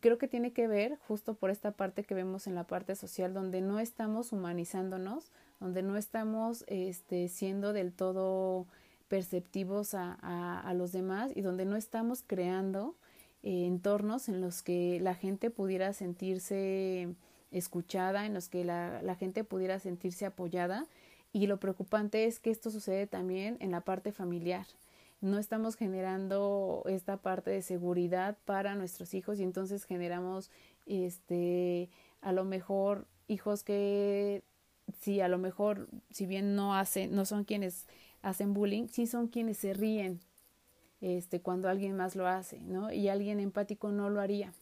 creo 0.00 0.18
que 0.18 0.28
tiene 0.28 0.52
que 0.52 0.68
ver 0.68 0.98
justo 1.08 1.34
por 1.34 1.50
esta 1.50 1.72
parte 1.72 2.04
que 2.04 2.14
vemos 2.14 2.46
en 2.46 2.54
la 2.54 2.64
parte 2.64 2.94
social 2.94 3.32
donde 3.34 3.60
no 3.60 3.80
estamos 3.80 4.32
humanizándonos, 4.32 5.30
donde 5.58 5.82
no 5.82 5.96
estamos 5.96 6.64
este, 6.66 7.28
siendo 7.28 7.72
del 7.72 7.92
todo 7.92 8.66
perceptivos 9.08 9.94
a, 9.94 10.12
a, 10.60 10.74
los 10.74 10.92
demás 10.92 11.32
y 11.34 11.40
donde 11.40 11.64
no 11.64 11.76
estamos 11.76 12.22
creando 12.24 12.94
eh, 13.42 13.66
entornos 13.66 14.28
en 14.28 14.40
los 14.40 14.62
que 14.62 15.00
la 15.00 15.14
gente 15.14 15.50
pudiera 15.50 15.92
sentirse 15.92 17.08
escuchada, 17.50 18.26
en 18.26 18.34
los 18.34 18.48
que 18.48 18.64
la, 18.64 19.02
la 19.02 19.14
gente 19.16 19.44
pudiera 19.44 19.78
sentirse 19.78 20.26
apoyada. 20.26 20.86
Y 21.32 21.46
lo 21.46 21.58
preocupante 21.58 22.24
es 22.24 22.40
que 22.40 22.50
esto 22.50 22.70
sucede 22.70 23.06
también 23.06 23.56
en 23.60 23.70
la 23.70 23.82
parte 23.82 24.12
familiar 24.12 24.66
no 25.20 25.38
estamos 25.38 25.76
generando 25.76 26.82
esta 26.86 27.18
parte 27.18 27.50
de 27.50 27.62
seguridad 27.62 28.38
para 28.44 28.74
nuestros 28.74 29.12
hijos 29.14 29.38
y 29.38 29.42
entonces 29.42 29.84
generamos 29.84 30.50
este 30.86 31.90
a 32.22 32.32
lo 32.32 32.44
mejor 32.44 33.06
hijos 33.28 33.62
que 33.62 34.42
sí 35.00 35.20
a 35.20 35.28
lo 35.28 35.38
mejor 35.38 35.88
si 36.10 36.26
bien 36.26 36.54
no 36.54 36.74
hacen 36.74 37.14
no 37.14 37.24
son 37.26 37.44
quienes 37.44 37.86
hacen 38.22 38.54
bullying 38.54 38.88
sí 38.88 39.06
son 39.06 39.28
quienes 39.28 39.58
se 39.58 39.74
ríen 39.74 40.20
este, 41.00 41.40
cuando 41.40 41.68
alguien 41.68 41.96
más 41.96 42.16
lo 42.16 42.26
hace, 42.26 42.60
¿no? 42.60 42.92
Y 42.92 43.08
alguien 43.08 43.40
empático 43.40 43.90
no 43.90 44.10
lo 44.10 44.20
haría. 44.20 44.52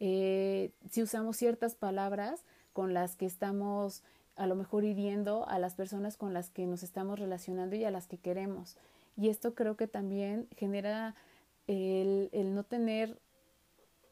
Eh, 0.00 0.72
si 0.90 1.02
usamos 1.02 1.36
ciertas 1.36 1.74
palabras 1.74 2.44
con 2.72 2.94
las 2.94 3.16
que 3.16 3.26
estamos 3.26 4.02
a 4.36 4.46
lo 4.46 4.54
mejor 4.54 4.84
hiriendo 4.84 5.46
a 5.48 5.58
las 5.58 5.74
personas 5.74 6.16
con 6.16 6.32
las 6.32 6.50
que 6.50 6.66
nos 6.66 6.82
estamos 6.82 7.18
relacionando 7.18 7.76
y 7.76 7.84
a 7.84 7.90
las 7.90 8.06
que 8.06 8.18
queremos. 8.18 8.76
Y 9.16 9.28
esto 9.28 9.54
creo 9.54 9.76
que 9.76 9.86
también 9.86 10.48
genera 10.56 11.14
el, 11.66 12.30
no 12.54 12.64
tener 12.64 13.18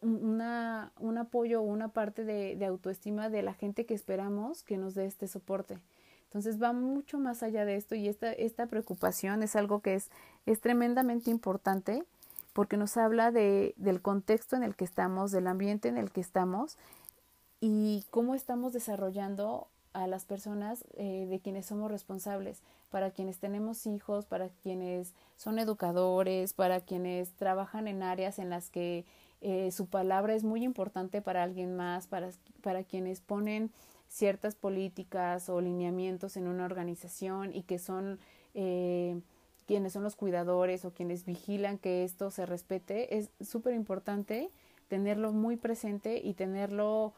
una, 0.02 0.92
un 0.98 1.18
apoyo 1.18 1.60
o 1.60 1.64
una 1.64 1.88
parte 1.88 2.24
de, 2.24 2.64
autoestima 2.64 3.30
de 3.30 3.42
la 3.42 3.54
gente 3.54 3.86
que 3.86 3.94
esperamos 3.94 4.62
que 4.62 4.76
nos 4.76 4.94
dé 4.94 5.06
este 5.06 5.26
soporte. 5.26 5.78
Entonces 6.30 6.62
va 6.62 6.72
mucho 6.72 7.18
más 7.18 7.42
allá 7.42 7.64
de 7.64 7.74
esto 7.74 7.96
y 7.96 8.06
esta, 8.06 8.32
esta 8.32 8.66
preocupación 8.66 9.42
es 9.42 9.56
algo 9.56 9.80
que 9.80 9.94
es, 9.94 10.10
es 10.46 10.60
tremendamente 10.60 11.28
importante 11.28 12.04
porque 12.52 12.76
nos 12.76 12.96
habla 12.96 13.32
de, 13.32 13.74
del 13.76 14.00
contexto 14.00 14.54
en 14.54 14.62
el 14.62 14.76
que 14.76 14.84
estamos, 14.84 15.32
del 15.32 15.48
ambiente 15.48 15.88
en 15.88 15.98
el 15.98 16.12
que 16.12 16.20
estamos 16.20 16.78
y 17.60 18.04
cómo 18.10 18.36
estamos 18.36 18.72
desarrollando 18.72 19.66
a 19.92 20.06
las 20.06 20.24
personas 20.24 20.84
eh, 20.94 21.26
de 21.28 21.40
quienes 21.40 21.66
somos 21.66 21.90
responsables, 21.90 22.62
para 22.90 23.10
quienes 23.10 23.38
tenemos 23.38 23.86
hijos, 23.86 24.24
para 24.24 24.50
quienes 24.62 25.14
son 25.36 25.58
educadores, 25.58 26.52
para 26.52 26.80
quienes 26.80 27.32
trabajan 27.32 27.88
en 27.88 28.04
áreas 28.04 28.38
en 28.38 28.50
las 28.50 28.70
que 28.70 29.04
eh, 29.40 29.72
su 29.72 29.86
palabra 29.86 30.34
es 30.34 30.44
muy 30.44 30.62
importante 30.62 31.22
para 31.22 31.42
alguien 31.42 31.74
más, 31.74 32.06
para, 32.06 32.30
para 32.62 32.84
quienes 32.84 33.20
ponen 33.20 33.72
ciertas 34.10 34.56
políticas 34.56 35.48
o 35.48 35.60
lineamientos 35.60 36.36
en 36.36 36.48
una 36.48 36.64
organización 36.64 37.54
y 37.54 37.62
que 37.62 37.78
son 37.78 38.18
eh, 38.54 39.20
quienes 39.66 39.92
son 39.92 40.02
los 40.02 40.16
cuidadores 40.16 40.84
o 40.84 40.92
quienes 40.92 41.24
vigilan 41.24 41.78
que 41.78 42.02
esto 42.02 42.32
se 42.32 42.44
respete, 42.44 43.16
es 43.16 43.30
súper 43.40 43.72
importante 43.74 44.50
tenerlo 44.88 45.32
muy 45.32 45.56
presente 45.56 46.20
y 46.22 46.34
tenerlo 46.34 47.14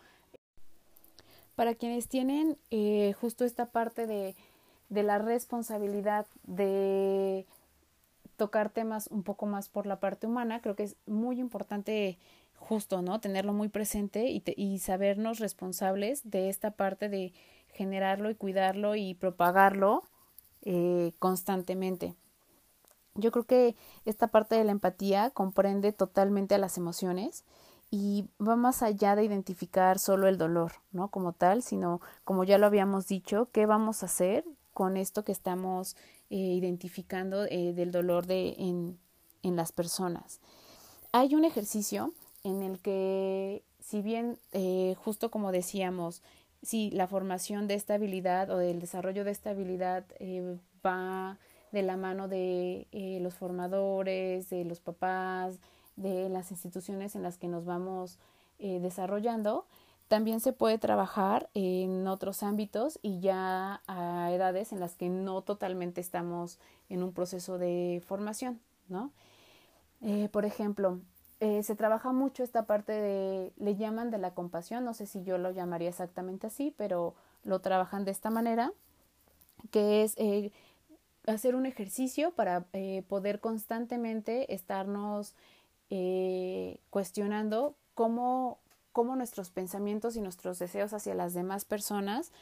para 1.56 1.74
quienes 1.74 2.08
tienen 2.08 2.58
eh, 2.70 3.14
justo 3.18 3.46
esta 3.46 3.66
parte 3.66 4.06
de, 4.06 4.36
de 4.90 5.02
la 5.02 5.16
responsabilidad 5.18 6.26
de 6.42 7.46
tocar 8.36 8.68
temas 8.68 9.06
un 9.06 9.22
poco 9.22 9.46
más 9.46 9.70
por 9.70 9.86
la 9.86 9.98
parte 9.98 10.26
humana, 10.26 10.60
creo 10.60 10.76
que 10.76 10.82
es 10.82 10.96
muy 11.06 11.40
importante 11.40 12.18
justo, 12.62 13.02
¿no? 13.02 13.20
Tenerlo 13.20 13.52
muy 13.52 13.68
presente 13.68 14.30
y, 14.30 14.78
sabernos 14.78 15.40
responsables 15.40 16.30
de 16.30 16.48
esta 16.48 16.70
parte 16.70 17.08
de 17.08 17.32
generarlo 17.72 18.30
y 18.30 18.34
cuidarlo 18.34 18.94
y 18.94 19.14
propagarlo 19.14 20.04
eh, 20.62 21.12
constantemente. 21.18 22.14
Yo 23.14 23.30
creo 23.30 23.44
que 23.44 23.76
esta 24.06 24.28
parte 24.28 24.54
de 24.54 24.64
la 24.64 24.72
empatía 24.72 25.30
comprende 25.30 25.92
totalmente 25.92 26.54
a 26.54 26.58
las 26.58 26.78
emociones 26.78 27.44
y 27.90 28.24
va 28.40 28.56
más 28.56 28.82
allá 28.82 29.16
de 29.16 29.24
identificar 29.24 29.98
solo 29.98 30.26
el 30.26 30.38
dolor, 30.38 30.72
¿no? 30.92 31.08
Como 31.08 31.34
tal, 31.34 31.62
sino, 31.62 32.00
como 32.24 32.44
ya 32.44 32.56
lo 32.56 32.66
habíamos 32.66 33.06
dicho, 33.06 33.48
qué 33.52 33.66
vamos 33.66 34.02
a 34.02 34.06
hacer 34.06 34.44
con 34.72 34.96
esto 34.96 35.24
que 35.24 35.32
estamos 35.32 35.96
eh, 36.30 36.36
identificando 36.36 37.44
eh, 37.44 37.74
del 37.74 37.92
dolor 37.92 38.26
de, 38.26 38.54
en 38.56 39.56
las 39.56 39.72
personas. 39.72 40.40
Hay 41.12 41.34
un 41.34 41.44
ejercicio 41.44 42.14
en 42.44 42.62
el 42.62 42.80
que, 42.80 43.62
si 43.80 44.02
bien, 44.02 44.38
eh, 44.52 44.94
justo 44.98 45.30
como 45.30 45.52
decíamos, 45.52 46.22
si 46.62 46.90
la 46.90 47.06
formación 47.06 47.66
de 47.66 47.74
esta 47.74 47.94
habilidad 47.94 48.50
o 48.50 48.58
del 48.58 48.80
desarrollo 48.80 49.24
de 49.24 49.30
esta 49.32 49.50
habilidad 49.50 50.04
eh, 50.18 50.58
va 50.84 51.38
de 51.72 51.82
la 51.82 51.96
mano 51.96 52.28
de 52.28 52.86
eh, 52.92 53.18
los 53.20 53.34
formadores, 53.34 54.50
de 54.50 54.64
los 54.64 54.80
papás, 54.80 55.58
de 55.96 56.28
las 56.28 56.50
instituciones 56.50 57.16
en 57.16 57.22
las 57.22 57.38
que 57.38 57.48
nos 57.48 57.64
vamos 57.64 58.18
desarrollando, 58.58 59.66
también 60.06 60.38
se 60.38 60.52
puede 60.52 60.78
trabajar 60.78 61.50
en 61.52 62.06
otros 62.06 62.44
ámbitos 62.44 63.00
y 63.02 63.18
ya 63.18 63.82
a 63.88 64.30
edades 64.30 64.70
en 64.70 64.78
las 64.78 64.94
que 64.94 65.08
no 65.08 65.42
totalmente 65.42 66.00
estamos 66.00 66.60
en 66.88 67.02
un 67.02 67.12
proceso 67.12 67.58
de 67.58 68.00
formación, 68.06 68.60
¿no? 68.88 69.10
Por 70.30 70.44
ejemplo, 70.44 71.00
eh, 71.44 71.64
se 71.64 71.74
trabaja 71.74 72.12
mucho 72.12 72.44
esta 72.44 72.66
parte 72.66 72.92
de, 72.92 73.52
le 73.56 73.74
llaman 73.74 74.12
de 74.12 74.18
la 74.18 74.32
compasión, 74.32 74.84
no 74.84 74.94
sé 74.94 75.06
si 75.06 75.24
yo 75.24 75.38
lo 75.38 75.50
llamaría 75.50 75.88
exactamente 75.88 76.46
así, 76.46 76.72
pero 76.78 77.16
lo 77.42 77.60
trabajan 77.60 78.04
de 78.04 78.12
esta 78.12 78.30
manera, 78.30 78.72
que 79.72 80.04
es 80.04 80.14
eh, 80.18 80.52
hacer 81.26 81.56
un 81.56 81.66
ejercicio 81.66 82.30
para 82.30 82.66
eh, 82.72 83.02
poder 83.08 83.40
constantemente 83.40 84.54
estarnos 84.54 85.34
cuestionando 86.90 87.74
cómo, 87.94 88.58
cómo 88.92 89.14
nuestros 89.16 89.50
pensamientos 89.50 90.14
y 90.16 90.22
nuestros 90.22 90.60
deseos 90.60 90.94
hacia 90.94 91.14
las 91.14 91.34
demás 91.34 91.66
personas 91.66 92.32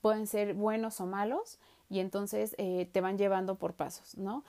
pueden 0.00 0.26
ser 0.26 0.54
buenos 0.54 1.00
o 1.00 1.06
malos 1.06 1.60
y 1.88 2.00
entonces 2.00 2.56
te 2.56 3.00
van 3.00 3.18
llevando 3.18 3.54
por 3.54 3.74
pasos, 3.74 4.18
¿no? 4.18 4.42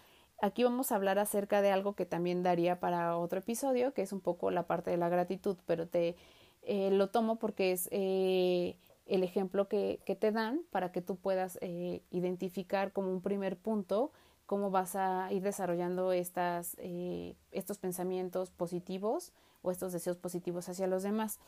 Aquí 0.44 0.66
vamos 0.66 0.92
a 0.92 0.96
hablar 0.96 1.20
acerca 1.20 1.62
de 1.62 1.72
algo 1.72 1.96
que 1.96 2.06
también 2.06 2.44
daría 2.44 2.82
para 2.82 3.16
otro 3.16 3.40
episodio, 3.40 3.94
que 3.94 4.02
es 4.02 4.12
un 4.12 4.20
poco 4.20 4.52
la 4.52 4.64
parte 4.64 4.92
de 4.92 4.98
la 4.98 5.08
gratitud, 5.08 5.56
pero 5.66 5.88
te 5.88 6.18
eh, 6.64 6.92
lo 6.92 7.08
tomo 7.12 7.38
porque 7.38 7.72
es 7.72 7.88
eh, 7.92 8.76
el 9.06 9.24
ejemplo 9.24 9.70
que, 9.70 10.02
te 10.20 10.32
dan 10.34 10.60
para 10.70 10.92
que 10.92 11.02
tú 11.02 11.16
puedas 11.16 11.58
eh, 11.62 12.02
identificar 12.12 12.92
como 12.92 13.10
un 13.10 13.22
primer 13.22 13.56
punto 13.56 14.12
cómo 14.46 14.70
vas 14.70 14.98
a 14.98 15.32
ir 15.32 15.44
desarrollando 15.44 16.12
estos 16.12 17.78
pensamientos 17.80 18.52
positivos 18.52 19.32
o 19.62 19.72
estos 19.72 19.94
deseos 19.94 20.18
positivos 20.18 20.68
hacia 20.68 20.88
los 20.88 21.04
demás. 21.04 21.40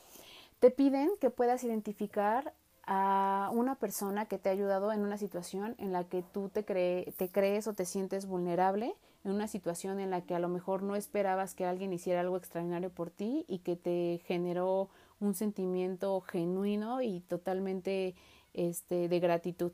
Te 0.60 0.72
piden 0.72 1.10
que 1.20 1.30
puedas 1.30 1.66
identificar 1.66 2.54
a 2.88 3.50
una 3.54 3.76
persona 3.76 4.26
que 4.26 4.38
te 4.38 4.50
ha 4.50 4.52
ayudado 4.52 4.92
en 4.92 5.02
una 5.02 5.18
situación 5.18 5.76
en 5.80 5.92
la 5.92 6.04
que 6.04 6.22
tú 6.22 6.50
te, 6.50 6.64
te 6.64 7.30
crees 7.32 7.68
o 7.68 7.74
te 7.74 7.86
sientes 7.86 8.28
vulnerable, 8.28 8.96
en 9.24 9.32
una 9.32 9.48
situación 9.48 10.00
en 10.00 10.12
la 10.12 10.22
que 10.22 10.36
a 10.36 10.40
lo 10.40 10.50
mejor 10.50 10.84
no 10.84 10.96
esperabas 10.96 11.56
que 11.56 11.66
alguien 11.66 11.94
hiciera 11.94 12.22
algo 12.22 12.38
extraordinario 12.38 12.92
por 12.92 13.10
ti 13.10 13.44
y 13.48 13.60
que 13.60 13.76
te 13.76 14.22
generó 14.26 14.90
un 15.20 15.34
sentimiento 15.34 16.22
genuino 16.22 17.02
y 17.02 17.22
totalmente 17.22 18.14
este, 18.54 19.10
de 19.10 19.20
gratitud. 19.20 19.72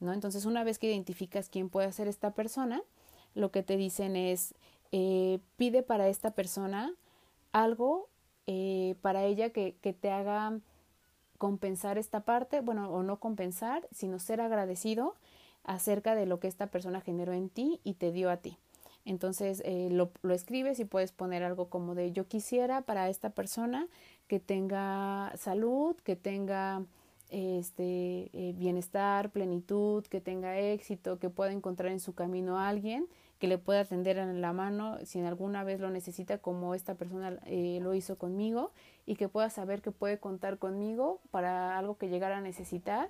¿no? 0.00 0.14
Entonces, 0.14 0.46
una 0.46 0.64
vez 0.64 0.78
que 0.78 0.90
identificas 0.90 1.50
quién 1.50 1.68
puede 1.68 1.92
ser 1.92 2.08
esta 2.08 2.32
persona, 2.32 2.82
lo 3.34 3.50
que 3.50 3.62
te 3.62 3.76
dicen 3.76 4.16
es, 4.16 4.54
eh, 4.92 5.38
pide 5.56 5.82
para 5.82 6.08
esta 6.08 6.30
persona 6.30 6.94
algo 7.52 8.08
eh, 8.46 8.94
para 9.02 9.24
ella 9.24 9.50
que, 9.50 9.76
que 9.82 9.92
te 9.92 10.10
haga 10.10 10.60
compensar 11.44 11.98
esta 11.98 12.20
parte, 12.20 12.62
bueno, 12.62 12.90
o 12.90 13.02
no 13.02 13.20
compensar, 13.20 13.86
sino 13.92 14.18
ser 14.18 14.40
agradecido 14.40 15.14
acerca 15.62 16.14
de 16.14 16.24
lo 16.24 16.40
que 16.40 16.48
esta 16.48 16.68
persona 16.68 17.02
generó 17.02 17.34
en 17.34 17.50
ti 17.50 17.80
y 17.84 17.92
te 17.94 18.12
dio 18.12 18.30
a 18.30 18.38
ti. 18.38 18.56
Entonces 19.04 19.60
eh, 19.66 19.90
lo, 19.90 20.10
lo, 20.22 20.32
escribes 20.32 20.80
y 20.80 20.86
puedes 20.86 21.12
poner 21.12 21.42
algo 21.42 21.68
como 21.68 21.94
de 21.94 22.12
yo 22.12 22.26
quisiera 22.26 22.80
para 22.80 23.10
esta 23.10 23.28
persona 23.28 23.88
que 24.26 24.40
tenga 24.40 25.34
salud, 25.36 25.94
que 25.96 26.16
tenga 26.16 26.82
este 27.28 28.30
eh, 28.32 28.54
bienestar, 28.56 29.28
plenitud, 29.28 30.02
que 30.06 30.22
tenga 30.22 30.58
éxito, 30.58 31.18
que 31.18 31.28
pueda 31.28 31.52
encontrar 31.52 31.92
en 31.92 32.00
su 32.00 32.14
camino 32.14 32.58
a 32.58 32.68
alguien 32.70 33.06
que 33.38 33.48
le 33.48 33.58
pueda 33.58 33.80
atender 33.80 34.18
en 34.18 34.40
la 34.40 34.52
mano 34.52 34.98
si 35.04 35.18
en 35.18 35.26
alguna 35.26 35.64
vez 35.64 35.80
lo 35.80 35.90
necesita 35.90 36.38
como 36.38 36.74
esta 36.74 36.94
persona 36.94 37.38
eh, 37.46 37.78
lo 37.82 37.94
hizo 37.94 38.16
conmigo 38.16 38.70
y 39.06 39.16
que 39.16 39.28
pueda 39.28 39.50
saber 39.50 39.82
que 39.82 39.90
puede 39.90 40.18
contar 40.18 40.58
conmigo 40.58 41.20
para 41.30 41.76
algo 41.76 41.96
que 41.98 42.08
llegara 42.08 42.38
a 42.38 42.40
necesitar 42.40 43.08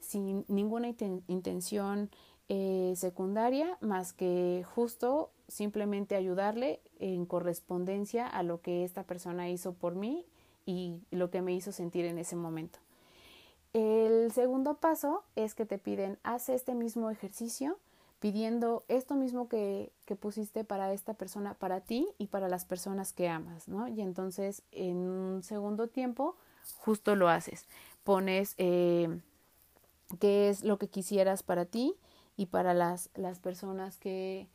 sin 0.00 0.44
ninguna 0.48 0.88
intención 1.28 2.10
eh, 2.48 2.94
secundaria 2.96 3.78
más 3.80 4.12
que 4.12 4.64
justo 4.74 5.30
simplemente 5.46 6.16
ayudarle 6.16 6.80
en 6.98 7.24
correspondencia 7.26 8.26
a 8.26 8.42
lo 8.42 8.60
que 8.60 8.84
esta 8.84 9.04
persona 9.04 9.48
hizo 9.48 9.72
por 9.72 9.94
mí 9.94 10.26
y 10.66 11.00
lo 11.10 11.30
que 11.30 11.42
me 11.42 11.54
hizo 11.54 11.70
sentir 11.72 12.04
en 12.04 12.18
ese 12.18 12.36
momento. 12.36 12.80
El 13.72 14.32
segundo 14.32 14.74
paso 14.74 15.22
es 15.36 15.54
que 15.54 15.64
te 15.64 15.78
piden, 15.78 16.18
haz 16.24 16.48
este 16.48 16.74
mismo 16.74 17.08
ejercicio 17.10 17.78
pidiendo 18.20 18.84
esto 18.88 19.14
mismo 19.16 19.48
que, 19.48 19.92
que, 20.04 20.14
pusiste 20.14 20.62
para 20.62 20.92
esta 20.92 21.14
persona, 21.14 21.54
para 21.54 21.80
ti 21.80 22.06
y 22.18 22.26
para 22.26 22.48
las 22.48 22.64
personas 22.64 23.12
que 23.12 23.28
amas, 23.28 23.66
¿no? 23.66 23.88
Y 23.88 24.02
entonces 24.02 24.62
en 24.72 24.98
un 24.98 25.42
segundo 25.42 25.88
tiempo 25.88 26.36
justo 26.76 27.16
lo 27.16 27.28
haces. 27.28 27.66
Pones 28.04 28.54
eh, 28.58 29.20
qué 30.18 30.48
es 30.48 30.62
lo 30.62 30.78
que 30.78 30.88
quisieras 30.88 31.42
para 31.42 31.64
ti 31.64 31.94
y 32.36 32.46
para 32.46 32.74
las, 32.74 33.10
las 33.14 33.38
personas 33.38 33.96
que, 33.96 34.48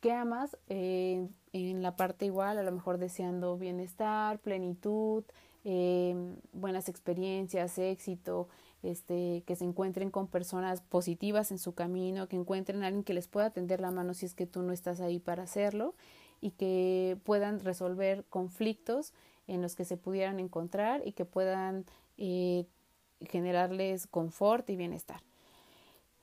que 0.00 0.12
amas 0.12 0.56
eh, 0.68 1.28
en 1.52 1.82
la 1.82 1.96
parte 1.96 2.26
igual, 2.26 2.58
a 2.58 2.62
lo 2.62 2.72
mejor 2.72 2.98
deseando 2.98 3.56
bienestar, 3.56 4.38
plenitud, 4.38 5.24
eh, 5.64 6.14
buenas 6.52 6.88
experiencias, 6.88 7.78
éxito, 7.78 8.48
este, 8.82 9.42
que 9.46 9.56
se 9.56 9.64
encuentren 9.64 10.10
con 10.10 10.26
personas 10.26 10.80
positivas 10.80 11.50
en 11.50 11.58
su 11.58 11.74
camino, 11.74 12.28
que 12.28 12.36
encuentren 12.36 12.82
a 12.82 12.86
alguien 12.86 13.04
que 13.04 13.14
les 13.14 13.28
pueda 13.28 13.50
tender 13.50 13.80
la 13.80 13.90
mano 13.90 14.14
si 14.14 14.26
es 14.26 14.34
que 14.34 14.46
tú 14.46 14.62
no 14.62 14.72
estás 14.72 15.00
ahí 15.00 15.18
para 15.18 15.42
hacerlo 15.42 15.94
y 16.40 16.52
que 16.52 17.18
puedan 17.24 17.60
resolver 17.60 18.24
conflictos 18.28 19.12
en 19.46 19.62
los 19.62 19.74
que 19.76 19.84
se 19.84 19.96
pudieran 19.96 20.40
encontrar 20.40 21.02
y 21.04 21.12
que 21.12 21.24
puedan 21.24 21.84
eh, 22.16 22.66
generarles 23.22 24.06
confort 24.06 24.68
y 24.70 24.76
bienestar. 24.76 25.20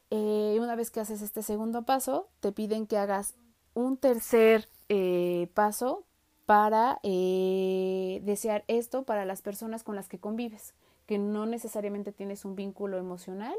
Eh, 0.10 0.58
una 0.60 0.76
vez 0.76 0.89
que 0.89 1.02
haces 1.02 1.22
este 1.22 1.43
segundo 1.43 1.84
paso, 1.84 2.30
te 2.39 2.52
piden 2.52 2.88
que 2.88 2.98
hagas 2.98 3.36
un 3.74 3.98
tercer 3.98 4.70
eh, 4.89 5.50
paso 5.54 6.06
para 6.46 7.00
desear 7.04 8.63
esto 8.67 9.04
para 9.04 9.26
las 9.26 9.41
personas 9.41 9.84
con 9.84 9.98
las 9.98 10.08
que 10.08 10.17
convives, 10.17 10.74
que 11.08 11.17
no 11.17 11.46
necesariamente 11.46 12.12
tienes 12.12 12.46
un 12.46 12.56
vínculo 12.56 12.98
emocional 12.98 13.56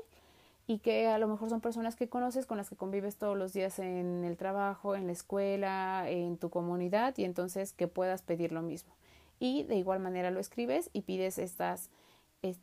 y 0.69 0.79
que 0.79 1.09
a 1.09 1.19
lo 1.19 1.27
mejor 1.27 1.49
son 1.49 1.63
personas 1.63 1.97
que 1.97 2.09
conoces 2.09 2.45
con 2.45 2.59
las 2.59 2.69
que 2.69 2.77
convives 2.77 3.17
todos 3.17 3.37
los 3.37 3.55
días 3.55 3.79
en 3.79 4.23
el 4.25 4.37
trabajo, 4.37 4.95
en 4.95 5.07
la 5.07 5.13
escuela, 5.13 6.09
en 6.09 6.37
tu 6.37 6.51
comunidad 6.51 7.17
y 7.17 7.25
entonces 7.25 7.73
que 7.73 7.89
puedas 7.89 8.23
pedir 8.23 8.53
lo 8.53 8.61
mismo. 8.63 8.95
Y 9.41 9.63
de 9.65 9.77
igual 9.77 9.99
manera 9.99 10.31
lo 10.31 10.41
escribes 10.41 10.91
y 10.93 11.03
pides 11.03 11.39
estas 11.39 11.91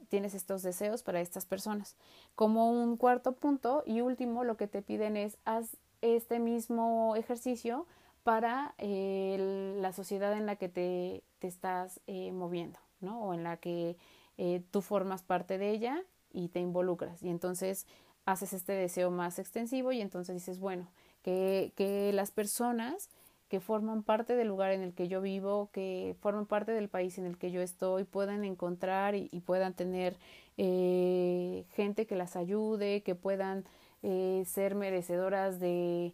tienes 0.07 0.33
estos 0.33 0.61
deseos 0.61 1.03
para 1.03 1.19
estas 1.19 1.45
personas. 1.45 1.95
Como 2.35 2.71
un 2.71 2.95
cuarto 2.95 3.33
punto 3.33 3.83
y 3.85 4.01
último, 4.01 4.43
lo 4.43 4.55
que 4.55 4.67
te 4.67 4.81
piden 4.81 5.17
es 5.17 5.37
haz 5.43 5.75
este 6.01 6.39
mismo 6.39 7.15
ejercicio 7.15 7.85
para 8.23 8.73
eh, 8.77 9.75
la 9.79 9.91
sociedad 9.91 10.33
en 10.33 10.45
la 10.45 10.55
que 10.55 10.69
te, 10.69 11.23
te 11.39 11.47
estás 11.47 11.99
eh, 12.07 12.31
moviendo, 12.31 12.79
¿no? 13.01 13.21
O 13.21 13.33
en 13.33 13.43
la 13.43 13.57
que 13.57 13.97
eh, 14.37 14.63
tú 14.71 14.81
formas 14.81 15.23
parte 15.23 15.57
de 15.57 15.71
ella 15.71 16.03
y 16.31 16.49
te 16.49 16.59
involucras. 16.59 17.21
Y 17.23 17.29
entonces 17.29 17.87
haces 18.25 18.53
este 18.53 18.73
deseo 18.73 19.11
más 19.11 19.39
extensivo 19.39 19.91
y 19.91 20.01
entonces 20.01 20.35
dices, 20.35 20.59
bueno, 20.59 20.87
que, 21.21 21.73
que 21.75 22.11
las 22.13 22.31
personas 22.31 23.09
que 23.47 23.59
forman 23.59 24.03
parte 24.03 24.35
del 24.35 24.47
lugar 24.47 24.71
en 24.71 24.81
el 24.81 24.93
que 24.93 25.07
yo 25.07 25.21
vivo, 25.21 25.69
que 25.71 26.15
forman 26.19 26.45
parte 26.45 26.71
del 26.71 26.89
país 26.89 27.17
en 27.17 27.25
el 27.25 27.37
que 27.37 27.51
yo 27.51 27.61
estoy, 27.61 28.03
puedan 28.03 28.43
encontrar 28.43 29.15
y, 29.15 29.27
puedan 29.45 29.73
tener 29.73 30.17
eh, 30.57 31.65
gente 31.73 32.07
que 32.07 32.15
las 32.15 32.35
ayude, 32.35 33.03
que 33.03 33.13
puedan 33.13 33.63
eh, 34.01 34.43
ser 34.47 34.75
merecedoras 34.75 35.59
de, 35.59 36.13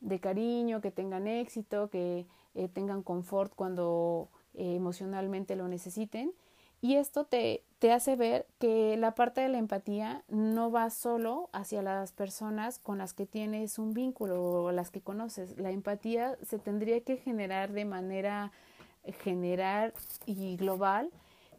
de, 0.00 0.20
cariño, 0.20 0.80
que 0.80 0.90
tengan 0.90 1.28
éxito, 1.28 1.90
que 1.90 2.26
eh, 2.54 2.68
tengan 2.68 3.02
confort 3.02 3.54
cuando 3.54 4.28
emocionalmente 4.56 5.56
lo 5.56 5.66
necesiten. 5.66 6.32
Y 6.84 6.96
esto 6.96 7.24
te, 7.24 7.64
te 7.78 7.92
hace 7.92 8.14
ver 8.14 8.46
que 8.58 8.98
la 8.98 9.14
parte 9.14 9.40
de 9.40 9.48
la 9.48 9.56
empatía 9.56 10.22
no 10.28 10.70
va 10.70 10.90
solo 10.90 11.48
hacia 11.54 11.80
las 11.80 12.12
personas 12.12 12.78
con 12.78 12.98
las 12.98 13.14
que 13.14 13.24
tienes 13.24 13.78
un 13.78 13.94
vínculo 13.94 14.64
o 14.64 14.70
las 14.70 14.90
que 14.90 15.00
conoces. 15.00 15.56
La 15.56 15.70
empatía 15.70 16.36
se 16.42 16.58
tendría 16.58 17.00
que 17.00 17.16
generar 17.16 17.72
de 17.72 17.86
manera 17.86 18.52
general 19.22 19.94
y 20.26 20.58
global 20.58 21.10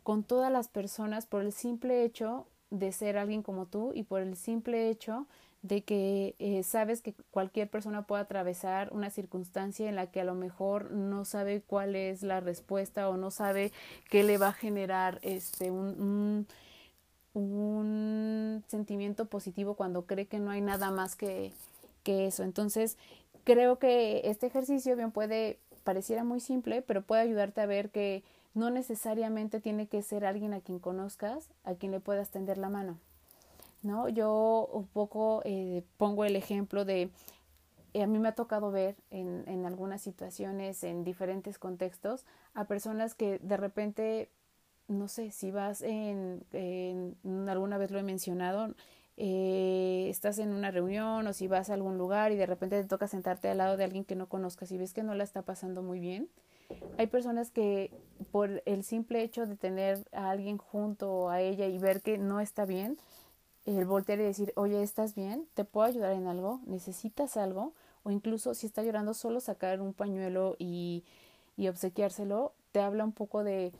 con 0.04 0.22
todas 0.22 0.52
las 0.52 0.68
personas 0.68 1.26
por 1.26 1.42
el 1.42 1.54
simple 1.54 2.04
hecho 2.04 2.46
de 2.70 2.92
ser 2.92 3.18
alguien 3.18 3.42
como 3.42 3.66
tú 3.66 3.94
y 3.96 4.04
por 4.04 4.22
el 4.22 4.36
simple 4.36 4.92
hecho 4.92 5.26
de 5.68 5.84
que 5.84 6.36
eh, 6.38 6.62
sabes 6.62 7.02
que 7.02 7.16
cualquier 7.32 7.70
persona 7.70 8.06
puede 8.06 8.22
atravesar 8.22 8.94
una 8.94 9.10
circunstancia 9.10 9.90
en 9.90 9.96
la 9.96 10.12
que 10.12 10.22
a 10.22 10.24
lo 10.24 10.36
mejor 10.36 10.92
no 10.92 11.26
sabe 11.26 11.62
cuál 11.62 11.96
es 11.96 12.22
la 12.22 12.40
respuesta 12.40 13.10
o 13.10 13.18
no 13.18 13.32
sabe 13.32 13.72
qué 14.10 14.24
le 14.24 14.38
va 14.38 14.50
a 14.50 14.54
generar 14.54 15.20
este 15.24 15.72
un, 15.72 16.46
un, 17.34 18.64
sentimiento 18.68 19.26
positivo 19.26 19.74
cuando 19.74 20.06
cree 20.06 20.28
que 20.28 20.40
no 20.40 20.52
hay 20.52 20.62
nada 20.62 20.92
más 20.92 21.16
que, 21.16 21.52
que 22.04 22.28
eso. 22.28 22.44
Entonces, 22.44 22.98
creo 23.44 23.80
que 23.80 24.22
este 24.26 24.46
ejercicio 24.48 24.96
bien 24.96 25.12
puede 25.12 25.58
pareciera 25.84 26.24
muy 26.24 26.40
simple, 26.42 26.82
pero 26.84 27.02
puede 27.02 27.24
ayudarte 27.24 27.62
a 27.62 27.66
ver 27.66 27.90
que 27.90 28.24
no 28.54 28.70
necesariamente 28.70 29.60
tiene 29.60 29.88
que 29.88 30.02
ser 30.04 30.26
alguien 30.26 30.54
a 30.54 30.62
quien 30.62 30.80
conozcas, 30.80 31.50
a 31.64 31.74
quien 31.74 31.92
le 31.92 32.00
puedas 32.00 32.30
tender 32.30 32.58
la 32.58 32.70
mano. 32.70 33.00
¿No? 33.86 34.10
Yo 34.10 34.68
un 34.74 34.88
poco 34.88 35.42
eh, 35.46 35.84
pongo 35.98 36.26
el 36.26 36.36
ejemplo 36.36 36.84
de, 36.84 37.10
eh, 37.94 38.04
a 38.04 38.08
mí 38.08 38.20
me 38.20 38.28
ha 38.28 38.36
tocado 38.36 38.72
ver 38.72 38.96
en, 39.12 39.44
en, 39.48 39.66
algunas 39.66 40.02
situaciones, 40.02 40.84
en 40.84 41.04
diferentes 41.04 41.58
contextos, 41.60 42.26
a 42.54 42.66
personas 42.66 43.16
que 43.16 43.40
de 43.40 43.58
repente, 43.58 44.30
no 44.88 45.08
sé, 45.08 45.32
si 45.32 45.52
vas 45.52 45.82
en, 45.82 46.44
alguna 47.48 47.78
vez 47.78 47.92
lo 47.92 48.00
he 48.00 48.04
mencionado, 48.04 48.74
eh, 49.18 50.08
estás 50.10 50.40
en 50.40 50.52
una 50.52 50.72
reunión 50.72 51.26
o 51.26 51.32
si 51.32 51.48
vas 51.48 51.70
a 51.70 51.74
algún 51.74 51.98
lugar 51.98 52.34
y 52.34 52.36
de 52.36 52.46
repente 52.46 52.82
te 52.82 52.88
toca 52.88 53.08
sentarte 53.08 53.48
al 53.48 53.60
lado 53.60 53.78
de 53.78 53.86
alguien 53.86 54.04
que 54.04 54.16
no 54.16 54.28
conozcas 54.28 54.72
y 54.72 54.78
ves 54.78 54.94
que 54.94 55.04
no 55.04 55.16
la 55.16 55.24
está 55.24 55.44
pasando 55.44 55.82
muy 55.82 56.00
bien. 56.00 56.28
Hay 56.98 57.08
personas 57.08 57.52
que 57.52 57.92
por 58.32 58.64
el 58.66 58.84
simple 58.84 59.22
hecho 59.22 59.46
de 59.46 59.56
tener 59.56 60.06
a 60.12 60.32
alguien 60.32 60.58
junto 60.58 61.30
a 61.30 61.40
ella 61.40 61.68
y 61.68 61.78
ver 61.78 62.02
que 62.02 62.18
no 62.18 62.40
está 62.42 62.66
bien, 62.66 62.98
el 63.66 63.86
voltear 63.86 64.20
y 64.20 64.24
decir, 64.24 64.54
oye, 64.56 64.82
¿estás 64.82 65.16
bien? 65.16 65.48
¿Te 65.54 65.66
puedo 65.66 65.88
ayudar 65.88 66.14
en 66.14 66.28
algo? 66.28 66.62
¿Necesitas 66.66 67.38
algo? 67.38 67.74
O 68.04 68.12
incluso 68.12 68.54
si 68.54 68.68
está 68.68 68.84
llorando, 68.84 69.14
solo 69.14 69.40
sacar 69.40 69.82
un 69.82 69.94
pañuelo 69.94 70.56
y, 70.60 71.04
y 71.58 71.68
obsequiárselo, 71.68 72.54
te 72.72 72.80
habla 72.80 73.04
un 73.04 73.12
poco 73.12 73.44
de, 73.44 73.74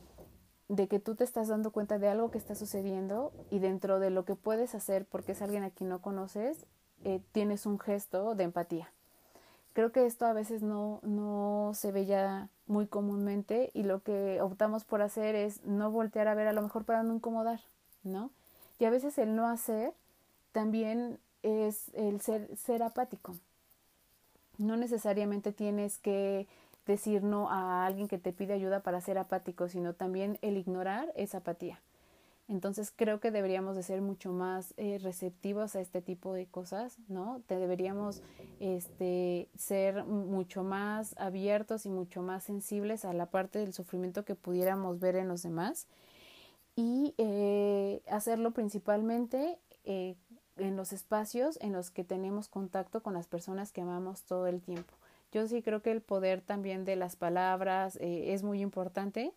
de 0.68 0.88
que 0.88 1.00
tú 1.00 1.16
te 1.16 1.24
estás 1.24 1.48
dando 1.48 1.72
cuenta 1.72 2.00
de 2.00 2.10
algo 2.10 2.32
que 2.32 2.38
está 2.38 2.56
sucediendo 2.56 3.32
y 3.52 3.60
dentro 3.60 4.00
de 4.00 4.10
lo 4.10 4.26
que 4.26 4.36
puedes 4.36 4.74
hacer 4.74 5.06
porque 5.06 5.34
es 5.34 5.42
alguien 5.42 5.64
a 5.64 5.70
quien 5.70 5.90
no 5.90 6.02
conoces, 6.02 6.66
eh, 7.04 7.22
tienes 7.32 7.66
un 7.66 7.80
gesto 7.80 8.34
de 8.36 8.46
empatía. 8.46 8.92
Creo 9.74 9.92
que 9.92 10.06
esto 10.06 10.26
a 10.26 10.34
veces 10.34 10.64
no, 10.64 11.02
no 11.04 11.72
se 11.74 11.92
ve 11.92 12.06
ya 12.06 12.50
muy 12.66 12.88
comúnmente 12.88 13.72
y 13.74 13.84
lo 13.84 14.02
que 14.02 14.42
optamos 14.42 14.86
por 14.86 15.02
hacer 15.02 15.36
es 15.36 15.64
no 15.66 15.92
voltear 15.92 16.28
a 16.28 16.34
ver 16.34 16.48
a 16.48 16.54
lo 16.54 16.62
mejor 16.62 16.86
para 16.86 17.04
no 17.04 17.14
incomodar, 17.14 17.60
¿no? 18.04 18.32
Y 18.80 18.86
a 18.86 18.90
veces 18.90 19.18
el 19.18 19.36
no 19.36 19.48
hacer 19.48 19.94
también 20.52 21.20
es 21.44 21.90
el 21.94 22.22
ser, 22.22 22.56
ser 22.58 22.84
apático. 22.84 23.36
No 24.58 24.78
necesariamente 24.78 25.52
tienes 25.52 25.98
que 25.98 26.48
decir 26.86 27.24
no 27.24 27.50
a 27.50 27.86
alguien 27.86 28.08
que 28.08 28.18
te 28.18 28.32
pide 28.32 28.54
ayuda 28.54 28.82
para 28.82 29.02
ser 29.02 29.18
apático, 29.18 29.70
sino 29.70 29.94
también 29.94 30.38
el 30.42 30.58
ignorar 30.58 31.12
es 31.16 31.36
apatía. 31.36 31.80
Entonces 32.48 32.94
creo 32.96 33.20
que 33.20 33.32
deberíamos 33.32 33.76
de 33.76 33.82
ser 33.82 34.02
mucho 34.02 34.32
más 34.32 34.76
eh, 34.78 35.00
receptivos 35.02 35.76
a 35.76 35.82
este 35.82 36.02
tipo 36.02 36.32
de 36.34 36.46
cosas, 36.46 36.98
¿no? 37.08 37.42
Te 37.48 37.58
deberíamos 37.58 38.22
este, 38.60 39.50
ser 39.58 40.06
mucho 40.06 40.64
más 40.64 41.16
abiertos 41.18 41.88
y 41.88 41.90
mucho 41.90 42.22
más 42.22 42.44
sensibles 42.44 43.04
a 43.04 43.14
la 43.14 43.26
parte 43.26 43.58
del 43.58 43.74
sufrimiento 43.74 44.26
que 44.26 44.36
pudiéramos 44.36 45.00
ver 45.00 45.16
en 45.16 45.28
los 45.28 45.42
demás 45.42 45.88
y 46.76 47.14
eh, 47.18 48.02
hacerlo 48.10 48.52
principalmente 48.52 49.58
eh, 49.86 50.16
en 50.58 50.76
los 50.76 50.94
espacios 50.94 51.58
en 51.62 51.74
los 51.74 51.92
que 51.92 52.04
tenemos 52.04 52.50
contacto 52.50 53.02
con 53.02 53.14
las 53.14 53.28
personas 53.28 53.72
que 53.72 53.82
amamos 53.82 54.24
todo 54.24 54.48
el 54.48 54.62
tiempo. 54.62 54.94
Yo 55.32 55.48
sí 55.48 55.62
creo 55.62 55.82
que 55.82 55.92
el 55.92 56.02
poder 56.02 56.42
también 56.42 56.86
de 56.86 56.96
las 56.96 57.16
palabras 57.16 57.98
eh, 57.98 58.34
es 58.34 58.44
muy 58.44 58.62
importante, 58.62 59.34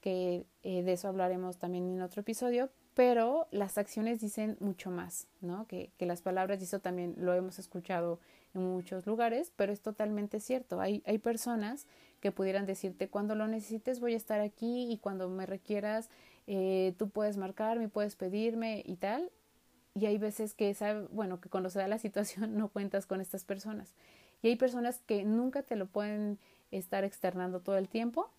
que 0.00 0.46
de 0.62 0.92
eso 0.92 1.08
hablaremos 1.08 1.58
también 1.58 1.88
en 1.88 2.02
otro 2.02 2.20
episodio, 2.20 2.70
pero 2.94 3.48
las 3.50 3.78
acciones 3.78 4.20
dicen 4.20 4.56
mucho 4.60 4.92
más, 4.92 5.26
¿no? 5.40 5.66
Que, 5.66 5.90
que 5.98 6.06
las 6.06 6.22
palabras, 6.22 6.60
y 6.60 6.64
eso 6.64 6.78
también 6.78 7.14
lo 7.18 7.34
hemos 7.34 7.58
escuchado 7.58 8.20
en 8.54 8.62
muchos 8.62 9.06
lugares, 9.06 9.52
pero 9.56 9.72
es 9.72 9.80
totalmente 9.80 10.38
cierto. 10.38 10.80
Hay, 10.80 11.02
hay 11.04 11.18
personas 11.18 11.86
que 12.20 12.32
pudieran 12.32 12.66
decirte, 12.66 13.08
cuando 13.08 13.34
lo 13.34 13.46
necesites 13.46 14.00
voy 14.00 14.14
a 14.14 14.16
estar 14.16 14.40
aquí 14.40 14.90
y 14.90 14.98
cuando 14.98 15.28
me 15.28 15.46
requieras 15.46 16.10
eh, 16.50 16.94
tú 16.96 17.10
puedes 17.10 17.36
marcarme, 17.36 17.88
puedes 17.88 18.16
pedirme 18.16 18.82
y 18.86 18.96
tal. 18.96 19.30
Y 19.94 20.06
hay 20.06 20.16
veces 20.16 20.54
que, 20.54 20.72
sabe, 20.72 21.06
bueno, 21.10 21.40
que 21.40 21.50
cuando 21.50 21.68
se 21.68 21.78
da 21.78 21.86
la 21.88 21.98
situación 21.98 22.56
no 22.58 22.68
cuentas 22.68 23.06
con 23.06 23.20
estas 23.20 23.44
personas. 23.44 23.94
Y 24.42 24.48
hay 24.48 24.56
personas 24.56 25.00
que 25.06 25.24
nunca 25.24 25.62
te 25.62 25.76
lo 25.76 25.86
pueden 25.86 26.38
estar 26.70 27.04
externando 27.04 27.60
todo 27.60 27.76
el 27.76 27.88
tiempo. 27.88 28.30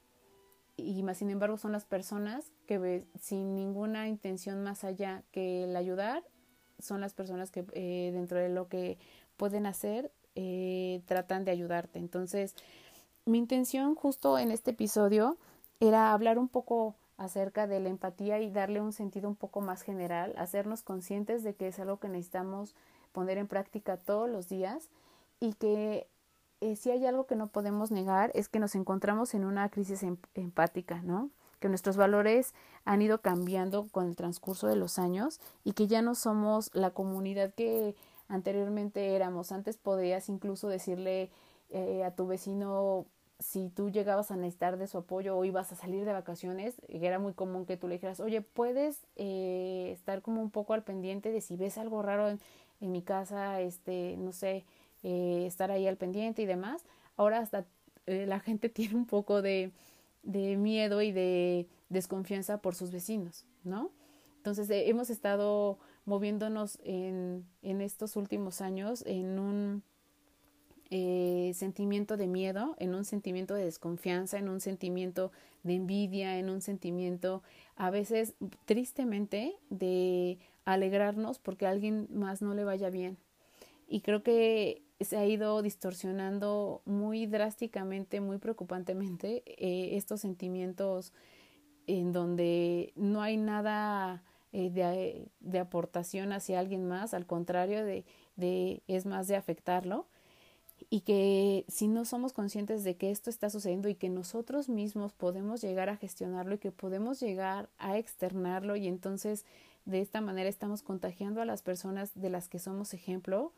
Y 0.75 1.03
más 1.03 1.17
sin 1.17 1.29
embargo 1.29 1.57
son 1.57 1.71
las 1.71 1.85
personas 1.85 2.51
que 2.65 3.03
sin 3.19 3.55
ninguna 3.55 4.07
intención 4.07 4.63
más 4.63 4.83
allá 4.83 5.23
que 5.31 5.65
el 5.65 5.75
ayudar, 5.75 6.23
son 6.79 7.01
las 7.01 7.13
personas 7.13 7.51
que 7.51 7.65
eh, 7.73 8.11
dentro 8.13 8.39
de 8.39 8.49
lo 8.49 8.69
que 8.69 8.97
pueden 9.37 9.65
hacer 9.65 10.11
eh, 10.35 11.01
tratan 11.05 11.45
de 11.45 11.51
ayudarte. 11.51 11.99
Entonces, 11.99 12.55
mi 13.25 13.37
intención 13.37 13.93
justo 13.93 14.39
en 14.39 14.51
este 14.51 14.71
episodio 14.71 15.37
era 15.81 16.13
hablar 16.13 16.39
un 16.39 16.47
poco 16.47 16.95
acerca 17.19 17.67
de 17.67 17.81
la 17.81 17.89
empatía 17.89 18.39
y 18.39 18.49
darle 18.49 18.81
un 18.81 18.93
sentido 18.93 19.27
un 19.27 19.35
poco 19.35 19.59
más 19.59 19.81
general, 19.81 20.33
hacernos 20.37 20.81
conscientes 20.81 21.43
de 21.43 21.53
que 21.53 21.67
es 21.67 21.77
algo 21.77 21.99
que 21.99 22.07
necesitamos 22.07 22.73
poner 23.11 23.37
en 23.37 23.47
práctica 23.47 23.97
todos 23.97 24.29
los 24.29 24.47
días 24.47 24.89
y 25.41 25.53
que 25.53 26.07
eh, 26.61 26.77
si 26.77 26.91
hay 26.91 27.05
algo 27.05 27.25
que 27.27 27.35
no 27.35 27.47
podemos 27.47 27.91
negar 27.91 28.31
es 28.35 28.47
que 28.47 28.59
nos 28.59 28.73
encontramos 28.73 29.33
en 29.33 29.43
una 29.43 29.67
crisis 29.69 30.01
em, 30.03 30.15
empática, 30.33 31.01
¿no? 31.01 31.29
Que 31.59 31.67
nuestros 31.67 31.97
valores 31.97 32.53
han 32.85 33.01
ido 33.01 33.19
cambiando 33.19 33.87
con 33.91 34.07
el 34.07 34.15
transcurso 34.15 34.67
de 34.67 34.77
los 34.77 34.97
años 34.97 35.41
y 35.65 35.73
que 35.73 35.87
ya 35.87 36.01
no 36.01 36.15
somos 36.15 36.71
la 36.73 36.91
comunidad 36.91 37.53
que 37.53 37.95
anteriormente 38.29 39.13
éramos. 39.13 39.51
Antes 39.51 39.75
podías 39.75 40.29
incluso 40.29 40.69
decirle 40.69 41.31
eh, 41.69 42.05
a 42.05 42.11
tu 42.11 42.27
vecino 42.27 43.05
si 43.39 43.69
tú 43.69 43.89
llegabas 43.89 44.31
a 44.31 44.35
necesitar 44.35 44.77
de 44.77 44.87
su 44.87 44.97
apoyo 44.97 45.37
o 45.37 45.45
ibas 45.45 45.71
a 45.71 45.75
salir 45.75 46.03
de 46.05 46.11
vacaciones, 46.11 46.75
era 46.89 47.19
muy 47.19 47.33
común 47.33 47.65
que 47.65 47.77
tú 47.77 47.87
le 47.87 47.95
dijeras, 47.95 48.19
oye, 48.19 48.41
puedes 48.41 49.07
eh, 49.15 49.91
estar 49.93 50.21
como 50.21 50.41
un 50.41 50.51
poco 50.51 50.73
al 50.73 50.83
pendiente 50.83 51.31
de 51.31 51.39
si 51.39 51.55
ves 51.55 51.77
algo 51.77 52.01
raro 52.01 52.29
en, 52.29 52.39
mi 52.81 53.01
casa, 53.01 53.61
este, 53.61 54.15
no 54.17 54.31
sé, 54.31 54.65
eh, 55.03 55.45
estar 55.47 55.71
ahí 55.71 55.87
al 55.87 55.97
pendiente 55.97 56.41
y 56.41 56.45
demás. 56.45 56.83
Ahora 57.15 57.39
hasta 57.39 57.65
eh, 58.05 58.25
la 58.25 58.39
gente 58.39 58.69
tiene 58.69 58.95
un 58.95 59.05
poco 59.05 59.41
de, 59.41 59.71
de, 60.23 60.57
miedo 60.57 61.01
y 61.01 61.11
de 61.11 61.67
desconfianza 61.89 62.61
por 62.61 62.75
sus 62.75 62.91
vecinos, 62.91 63.45
¿no? 63.63 63.91
Entonces 64.37 64.69
eh, 64.69 64.89
hemos 64.89 65.09
estado 65.09 65.79
moviéndonos 66.05 66.79
en, 66.83 67.45
en 67.61 67.81
estos 67.81 68.15
últimos 68.15 68.61
años 68.61 69.03
en 69.05 69.39
un 69.39 69.83
eh, 70.91 71.51
sentimiento 71.53 72.17
de 72.17 72.27
miedo, 72.27 72.75
en 72.79 72.95
un 72.95 73.05
sentimiento 73.05 73.53
de 73.53 73.65
desconfianza, 73.65 74.39
en 74.39 74.49
un 74.49 74.59
sentimiento 74.59 75.31
de 75.63 75.75
envidia, 75.75 76.39
en 76.39 76.49
un 76.49 76.61
sentimiento 76.61 77.43
a 77.75 77.91
veces 77.91 78.33
tristemente 78.65 79.55
de 79.69 80.39
alegrarnos 80.65 81.37
porque 81.37 81.67
a 81.67 81.69
alguien 81.69 82.07
más 82.11 82.41
no 82.41 82.55
le 82.55 82.63
vaya 82.63 82.89
bien. 82.89 83.17
Y 83.87 84.01
creo 84.01 84.23
que 84.23 84.81
se 84.99 85.17
ha 85.17 85.25
ido 85.25 85.61
distorsionando 85.61 86.81
muy 86.85 87.25
drásticamente, 87.27 88.19
muy 88.19 88.37
preocupantemente 88.37 89.43
eh, 89.45 89.95
estos 89.95 90.21
sentimientos 90.21 91.13
en 91.87 92.13
donde 92.13 92.93
no 92.95 93.21
hay 93.21 93.37
nada 93.37 94.23
eh, 94.53 94.69
de, 95.39 95.59
aportación 95.59 96.33
hacia 96.33 96.59
alguien 96.59 96.87
más, 96.87 97.13
al 97.13 97.25
contrario 97.25 97.85
de, 97.85 98.05
de 98.35 98.81
es 98.87 99.05
más 99.05 99.27
de 99.27 99.35
afectarlo 99.35 100.07
y 100.89 101.01
que 101.01 101.65
si 101.67 101.87
no 101.87 102.03
somos 102.03 102.33
conscientes 102.33 102.83
de 102.83 102.95
que 102.95 103.11
esto 103.11 103.29
está 103.29 103.49
sucediendo 103.49 103.89
y 103.89 103.95
que 103.95 104.09
nosotros 104.09 104.69
mismos 104.69 105.13
podemos 105.13 105.61
llegar 105.61 105.89
a 105.89 105.97
gestionarlo 105.97 106.55
y 106.55 106.57
que 106.57 106.71
podemos 106.71 107.19
llegar 107.19 107.69
a 107.77 107.97
externarlo 107.97 108.75
y 108.75 108.87
entonces 108.87 109.45
de 109.85 110.01
esta 110.01 110.21
manera 110.21 110.49
estamos 110.49 110.81
contagiando 110.81 111.41
a 111.41 111.45
las 111.45 111.61
personas 111.61 112.11
de 112.15 112.29
las 112.29 112.47
que 112.49 112.59
somos 112.59 112.93
ejemplo, 112.93 113.53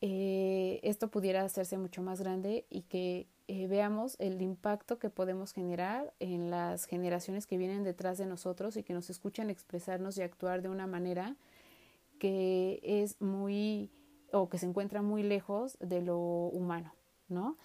eh, 0.00 0.80
esto 0.82 1.08
pudiera 1.08 1.42
hacerse 1.42 1.78
mucho 1.78 2.02
más 2.02 2.20
grande 2.20 2.64
y 2.70 2.82
que 2.82 3.26
eh, 3.48 3.66
veamos 3.66 4.16
el 4.18 4.42
impacto 4.42 4.98
que 4.98 5.10
podemos 5.10 5.52
generar 5.52 6.12
en 6.20 6.50
las 6.50 6.84
generaciones 6.84 7.46
que 7.46 7.56
vienen 7.56 7.82
detrás 7.82 8.18
de 8.18 8.26
nosotros 8.26 8.76
y 8.76 8.82
que 8.82 8.94
nos 8.94 9.10
escuchan 9.10 9.48
expresarnos 9.48 10.18
y 10.18 10.22
actuar 10.22 10.62
de 10.62 10.68
una 10.68 10.86
manera 10.86 11.36
que 12.18 12.80
es 12.82 13.20
muy 13.20 13.90
o 14.32 14.48
que 14.48 14.58
se 14.58 14.66
encuentra 14.66 15.02
muy 15.02 15.22
lejos 15.22 15.76
de 15.80 16.02
lo 16.02 16.18
humano, 16.18 16.92
¿no? 17.28 17.56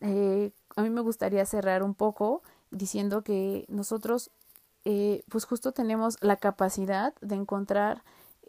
Eh, 0.00 0.52
a 0.76 0.82
mí 0.82 0.90
me 0.90 1.00
gustaría 1.00 1.44
cerrar 1.44 1.82
un 1.82 1.94
poco 1.94 2.42
diciendo 2.70 3.22
que 3.22 3.64
nosotros, 3.68 4.30
eh, 4.84 5.22
pues 5.28 5.44
justo 5.44 5.72
tenemos 5.72 6.16
la 6.22 6.36
capacidad 6.36 7.14
de 7.20 7.34
encontrar 7.34 8.02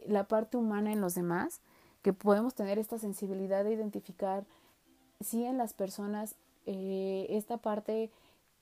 la 0.05 0.25
parte 0.25 0.57
humana 0.57 0.91
en 0.91 1.01
los 1.01 1.15
demás, 1.15 1.61
que 2.01 2.13
podemos 2.13 2.55
tener 2.55 2.79
esta 2.79 2.97
sensibilidad 2.97 3.63
de 3.63 3.73
identificar, 3.73 4.45
sí, 5.19 5.43
en 5.43 5.57
las 5.57 5.73
personas, 5.73 6.35
eh, 6.65 7.27
esta 7.29 7.57
parte 7.57 8.09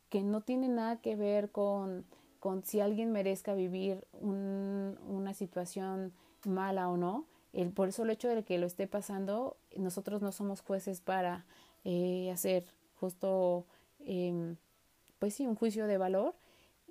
que 0.10 0.24
no 0.24 0.42
tiene 0.42 0.70
nada 0.70 0.98
que 0.98 1.16
ver 1.16 1.52
con, 1.52 2.06
con 2.40 2.64
si 2.64 2.80
alguien 2.80 3.12
merezca 3.12 3.54
vivir 3.54 4.08
un, 4.14 4.98
una 5.08 5.34
situación 5.34 6.14
mala 6.46 6.90
o 6.90 6.98
no, 6.98 7.26
el, 7.54 7.72
por 7.72 7.90
el 7.90 8.10
hecho 8.10 8.28
de 8.30 8.44
que 8.44 8.58
lo 8.58 8.68
esté 8.68 8.88
pasando, 8.88 9.58
nosotros 9.76 10.22
no 10.22 10.32
somos 10.32 10.62
jueces 10.62 11.02
para 11.02 11.46
eh, 11.84 12.30
hacer 12.32 12.66
justo, 13.00 13.66
eh, 14.00 14.56
pues 15.20 15.34
sí, 15.36 15.48
un 15.48 15.56
juicio 15.56 15.88
de 15.88 15.98
valor, 15.98 16.36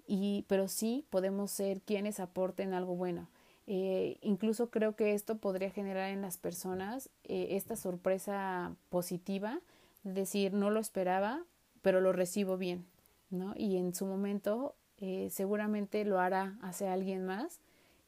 y, 0.06 0.44
pero 0.48 0.68
sí 0.68 1.04
podemos 1.10 1.50
ser 1.50 1.80
quienes 1.82 2.20
aporten 2.20 2.74
algo 2.74 2.94
bueno. 2.94 3.28
Eh, 3.66 4.18
incluso 4.22 4.70
creo 4.70 4.94
que 4.94 5.14
esto 5.14 5.38
podría 5.38 5.70
generar 5.70 6.10
en 6.10 6.22
las 6.22 6.38
personas 6.38 7.10
eh, 7.24 7.48
esta 7.50 7.74
sorpresa 7.74 8.76
positiva, 8.90 9.60
de 10.04 10.12
decir, 10.12 10.52
no 10.52 10.70
lo 10.70 10.78
esperaba, 10.78 11.42
pero 11.82 12.00
lo 12.00 12.12
recibo 12.12 12.56
bien, 12.56 12.86
¿no? 13.30 13.54
Y 13.56 13.76
en 13.76 13.92
su 13.92 14.06
momento 14.06 14.76
eh, 14.98 15.28
seguramente 15.32 16.04
lo 16.04 16.20
hará 16.20 16.56
hacia 16.62 16.92
alguien 16.92 17.26
más 17.26 17.58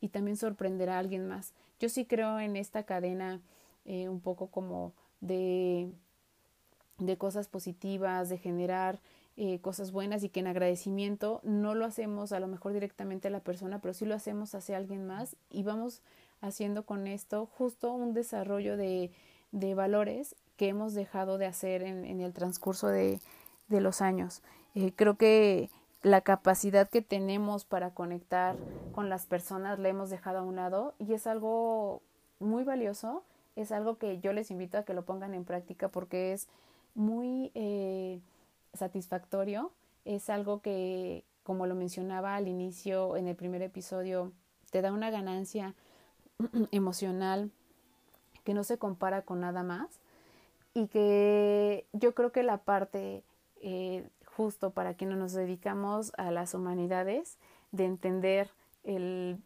y 0.01 0.09
también 0.09 0.37
sorprenderá 0.37 0.97
a 0.97 0.99
alguien 0.99 1.27
más. 1.27 1.53
Yo 1.81 1.89
sí 1.89 2.05
creo 2.05 2.39
en 2.41 2.57
esta 2.57 2.83
cadena 2.85 3.41
eh, 3.85 4.09
un 4.09 4.21
poco 4.21 4.49
como 4.49 4.93
de, 5.21 5.91
de 6.99 7.17
cosas 7.17 7.49
positivas, 7.49 8.29
de 8.29 8.39
generar 8.39 9.01
eh, 9.37 9.61
cosas 9.61 9.93
buenas 9.93 10.25
y 10.25 10.29
que 10.29 10.41
en 10.41 10.49
agradecimiento 10.49 11.41
no 11.45 11.75
lo 11.75 11.85
hacemos 11.85 12.33
a 12.33 12.41
lo 12.41 12.49
mejor 12.49 12.73
directamente 12.73 13.29
a 13.29 13.31
la 13.31 13.41
persona, 13.41 13.81
pero 13.81 13.95
sí 13.95 14.05
lo 14.05 14.17
hacemos 14.17 14.55
hacia 14.55 14.77
alguien 14.77 15.07
más 15.07 15.37
y 15.49 15.63
vamos 15.63 16.03
haciendo 16.41 16.85
con 16.85 17.07
esto 17.07 17.47
justo 17.47 17.93
un 17.93 18.15
desarrollo 18.15 18.77
de, 18.77 19.13
de 19.53 19.75
valores 19.75 20.35
que 20.57 20.69
hemos 20.69 20.93
dejado 20.95 21.39
de 21.39 21.47
hacer 21.47 21.83
en, 21.83 22.21
el 22.21 22.33
transcurso 22.33 22.89
de, 22.89 23.21
de 23.69 23.81
los 23.81 24.01
años. 24.01 24.43
Eh, 24.75 24.93
creo 24.95 25.17
que 25.17 25.71
la 26.03 26.21
capacidad 26.21 26.89
que 26.89 27.03
tenemos 27.03 27.65
para 27.65 27.91
conectar 27.91 28.57
con 28.93 29.09
las 29.09 29.27
personas 29.27 29.79
la 29.79 29.89
hemos 29.89 30.11
dejado 30.11 30.39
a 30.39 30.43
un 30.43 30.57
lado 30.57 30.95
y 30.99 31.13
es 31.15 31.27
algo 31.27 32.03
muy 32.39 32.63
valioso, 32.65 33.25
es 33.57 33.73
algo 33.73 33.99
que 33.99 34.21
yo 34.21 34.33
les 34.33 34.51
invito 34.51 34.79
a 34.79 34.85
que 34.85 34.95
lo 34.95 35.05
pongan 35.05 35.35
en 35.35 35.45
práctica 35.45 35.89
porque 35.89 36.33
es 36.33 36.49
muy 36.95 37.51
eh, 37.55 38.21
satisfactorio, 38.75 39.73
es 40.05 40.31
algo 40.31 40.61
que, 40.61 41.25
como 41.43 41.67
lo 41.67 41.75
mencionaba 41.75 42.37
al 42.37 42.47
inicio 42.47 43.17
en 43.17 43.27
el 43.27 43.35
primer 43.35 43.63
episodio, 43.63 44.33
te 44.71 44.83
da 44.83 44.93
una 44.93 45.11
ganancia 45.11 45.75
emocional 46.71 47.51
que 48.45 48.55
no 48.55 48.63
se 48.63 48.79
compara 48.79 49.23
con 49.23 49.41
nada 49.41 49.63
más 49.65 49.89
y 50.75 50.87
que 50.87 51.87
yo 51.93 52.15
creo 52.15 52.31
que 52.31 52.43
la 52.43 52.59
parte 52.59 53.25
eh, 53.61 54.09
justo 54.39 54.71
para 54.71 54.95
quienes 54.95 55.19
nos 55.19 55.33
dedicamos 55.33 56.13
a 56.17 56.31
las 56.31 56.55
humanidades, 56.55 57.39
de 57.73 57.87
entender 57.87 58.49
el 58.85 59.37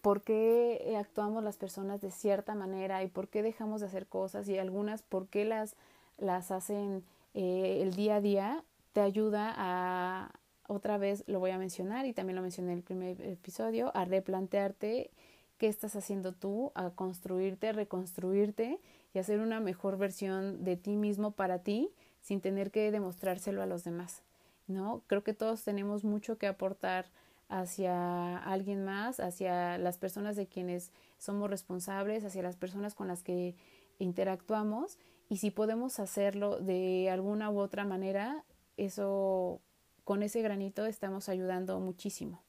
por 0.00 0.22
qué 0.22 0.94
actuamos 0.96 1.42
las 1.42 1.56
personas 1.56 2.00
de 2.00 2.12
cierta 2.12 2.54
manera 2.54 3.02
y 3.02 3.08
por 3.08 3.26
qué 3.26 3.42
dejamos 3.42 3.80
de 3.80 3.88
hacer 3.88 4.06
cosas 4.06 4.48
y 4.48 4.58
algunas 4.58 5.02
por 5.02 5.26
qué 5.26 5.44
las, 5.44 5.74
las 6.18 6.52
hacen 6.52 7.02
eh, 7.34 7.80
el 7.82 7.94
día 7.94 8.16
a 8.16 8.20
día, 8.20 8.64
te 8.92 9.00
ayuda 9.00 9.52
a, 9.56 10.30
otra 10.68 10.98
vez 10.98 11.24
lo 11.26 11.40
voy 11.40 11.50
a 11.50 11.58
mencionar 11.58 12.06
y 12.06 12.12
también 12.12 12.36
lo 12.36 12.42
mencioné 12.42 12.70
en 12.70 12.78
el 12.78 12.84
primer 12.84 13.20
episodio, 13.22 13.90
a 13.92 14.04
replantearte 14.04 15.10
qué 15.58 15.66
estás 15.66 15.96
haciendo 15.96 16.30
tú, 16.30 16.70
a 16.76 16.90
construirte, 16.90 17.72
reconstruirte 17.72 18.78
y 19.14 19.18
hacer 19.18 19.40
una 19.40 19.58
mejor 19.58 19.98
versión 19.98 20.62
de 20.62 20.76
ti 20.76 20.96
mismo 20.96 21.32
para 21.32 21.58
ti 21.58 21.90
sin 22.22 22.40
tener 22.40 22.70
que 22.70 22.90
demostrárselo 22.90 23.62
a 23.62 23.66
los 23.66 23.84
demás, 23.84 24.22
¿no? 24.66 25.02
Creo 25.08 25.22
que 25.22 25.34
todos 25.34 25.62
tenemos 25.64 26.04
mucho 26.04 26.38
que 26.38 26.46
aportar 26.46 27.06
hacia 27.48 28.38
alguien 28.38 28.84
más, 28.84 29.20
hacia 29.20 29.76
las 29.76 29.98
personas 29.98 30.36
de 30.36 30.46
quienes 30.46 30.90
somos 31.18 31.50
responsables, 31.50 32.24
hacia 32.24 32.42
las 32.42 32.56
personas 32.56 32.94
con 32.94 33.08
las 33.08 33.22
que 33.22 33.54
interactuamos 33.98 34.98
y 35.28 35.36
si 35.38 35.50
podemos 35.50 35.98
hacerlo 35.98 36.58
de 36.58 37.10
alguna 37.10 37.50
u 37.50 37.58
otra 37.58 37.84
manera, 37.84 38.44
eso 38.76 39.60
con 40.04 40.22
ese 40.22 40.42
granito 40.42 40.86
estamos 40.86 41.28
ayudando 41.28 41.78
muchísimo. 41.80 42.42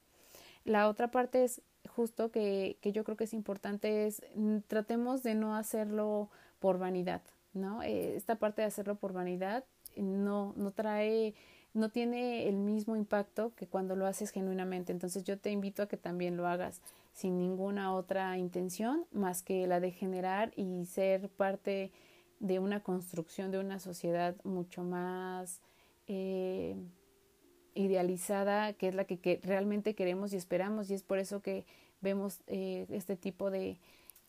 La 0.64 0.88
otra 0.88 1.12
parte 1.12 1.44
es 1.44 1.62
justo 1.90 2.32
que, 2.32 2.78
que 2.82 2.92
yo 2.92 3.04
creo 3.04 3.18
que 3.18 3.26
es 3.26 3.34
importante 3.34 4.06
es 4.06 4.22
mm, 4.36 4.60
tratemos 4.68 5.24
de 5.24 5.36
no 5.36 5.56
hacerlo 5.56 6.30
por 6.60 6.80
vanidad, 6.80 7.22
¿no? 7.54 7.84
Eh, 7.84 8.16
esta 8.16 8.36
parte 8.36 8.62
de 8.62 8.68
hacerlo 8.68 8.96
por 8.96 9.14
vanidad 9.14 9.64
no, 9.98 10.54
no 10.56 10.72
trae, 10.72 11.36
no 11.74 11.90
tiene 11.90 12.48
el 12.48 12.58
mismo 12.58 12.96
impacto 12.96 13.54
que 13.56 13.68
cuando 13.68 13.96
lo 13.96 14.06
haces 14.06 14.32
genuinamente. 14.32 14.92
Entonces 14.92 15.24
yo 15.24 15.38
te 15.38 15.52
invito 15.52 15.84
a 15.84 15.88
que 15.88 15.98
también 15.98 16.38
lo 16.38 16.48
hagas 16.48 16.82
sin 17.14 17.38
ninguna 17.38 17.94
otra 17.94 18.38
intención 18.38 19.06
más 19.12 19.44
que 19.44 19.68
la 19.68 19.80
de 19.80 19.92
generar 19.92 20.52
y 20.56 20.86
ser 20.86 21.30
parte 21.30 21.92
de 22.40 22.60
una 22.60 22.82
construcción 22.82 23.52
de 23.52 23.60
una 23.60 23.80
sociedad 23.80 24.36
mucho 24.44 24.84
más 24.84 25.62
eh, 26.08 26.76
idealizada, 27.76 28.74
que 28.74 28.90
es 28.90 28.96
la 28.96 29.06
que, 29.06 29.40
realmente 29.44 29.96
queremos 29.96 30.34
y 30.34 30.38
esperamos, 30.38 30.90
y 30.90 30.94
es 30.94 31.04
por 31.04 31.20
eso 31.20 31.42
que 31.42 31.66
vemos 32.02 32.42
eh, 32.48 32.86
este 32.90 33.16
tipo 33.16 33.50
de, 33.50 33.78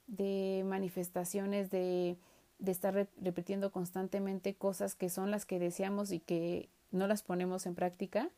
de 0.07 0.63
manifestaciones 0.67 1.71
de 1.71 2.17
de 2.59 2.73
estar 2.73 3.09
repitiendo 3.21 3.73
constantemente 3.73 4.55
cosas 4.55 4.95
que 4.95 5.11
son 5.11 5.31
las 5.31 5.47
que 5.47 5.59
deseamos 5.59 6.13
y 6.13 6.21
que 6.21 6.69
no 6.91 7.07
las 7.07 7.23
ponemos 7.23 7.67
en 7.67 7.75
práctica 7.75 8.31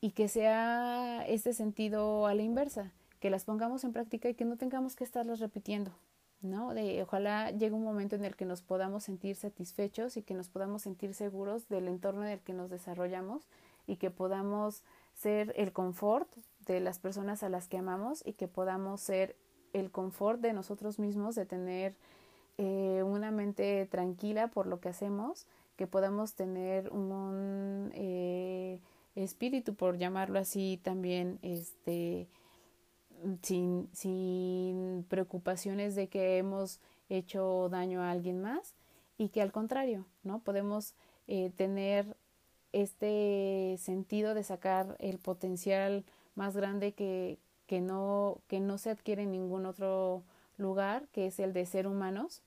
y 0.00 0.12
que 0.12 0.28
sea 0.28 1.26
este 1.26 1.52
sentido 1.52 2.26
a 2.26 2.34
la 2.34 2.42
inversa, 2.42 2.92
que 3.20 3.30
las 3.30 3.44
pongamos 3.44 3.84
en 3.84 3.92
práctica 3.92 4.28
y 4.28 4.34
que 4.34 4.44
no 4.44 4.56
tengamos 4.56 4.94
que 4.94 5.04
estarlas 5.04 5.40
repitiendo, 5.40 5.92
¿no? 6.42 6.74
De 6.74 7.02
ojalá 7.02 7.50
llegue 7.50 7.74
un 7.74 7.82
momento 7.82 8.14
en 8.14 8.24
el 8.24 8.36
que 8.36 8.44
nos 8.44 8.62
podamos 8.62 9.04
sentir 9.04 9.36
satisfechos 9.36 10.16
y 10.16 10.22
que 10.22 10.34
nos 10.34 10.48
podamos 10.48 10.82
sentir 10.82 11.14
seguros 11.14 11.68
del 11.68 11.88
entorno 11.88 12.24
en 12.24 12.30
el 12.30 12.40
que 12.40 12.52
nos 12.52 12.70
desarrollamos 12.70 13.48
y 13.86 13.96
que 13.96 14.10
podamos 14.10 14.82
ser 15.14 15.54
el 15.56 15.72
confort 15.72 16.28
de 16.66 16.80
las 16.80 16.98
personas 16.98 17.42
a 17.42 17.48
las 17.48 17.68
que 17.68 17.78
amamos 17.78 18.22
y 18.24 18.34
que 18.34 18.48
podamos 18.48 19.00
ser 19.00 19.36
el 19.72 19.90
confort 19.90 20.40
de 20.40 20.52
nosotros 20.52 20.98
mismos, 20.98 21.34
de 21.34 21.46
tener 21.46 21.96
eh, 22.58 23.02
una 23.04 23.30
mente 23.30 23.86
tranquila 23.86 24.48
por 24.48 24.66
lo 24.66 24.80
que 24.80 24.88
hacemos, 24.88 25.46
que 25.76 25.86
podamos 25.86 26.34
tener 26.34 26.90
un 26.90 27.90
eh, 27.94 28.80
espíritu, 29.14 29.74
por 29.74 29.98
llamarlo 29.98 30.38
así, 30.38 30.80
también 30.82 31.38
este, 31.42 32.28
sin, 33.42 33.88
sin 33.92 35.04
preocupaciones 35.08 35.94
de 35.94 36.08
que 36.08 36.38
hemos 36.38 36.80
hecho 37.08 37.68
daño 37.68 38.02
a 38.02 38.10
alguien 38.10 38.40
más 38.40 38.74
y 39.18 39.28
que 39.28 39.42
al 39.42 39.52
contrario, 39.52 40.06
¿no? 40.22 40.40
Podemos 40.40 40.94
eh, 41.26 41.50
tener 41.56 42.16
este 42.72 43.76
sentido 43.78 44.34
de 44.34 44.42
sacar 44.42 44.96
el 44.98 45.18
potencial 45.18 46.04
más 46.34 46.56
grande 46.56 46.92
que, 46.92 47.38
que, 47.66 47.80
no, 47.80 48.38
que 48.48 48.60
no 48.60 48.78
se 48.78 48.90
adquiere 48.90 49.22
en 49.22 49.32
ningún 49.32 49.66
otro 49.66 50.22
lugar, 50.58 51.08
que 51.12 51.26
es 51.26 51.38
el 51.38 51.52
de 51.52 51.66
ser 51.66 51.86
humanos, 51.86 52.42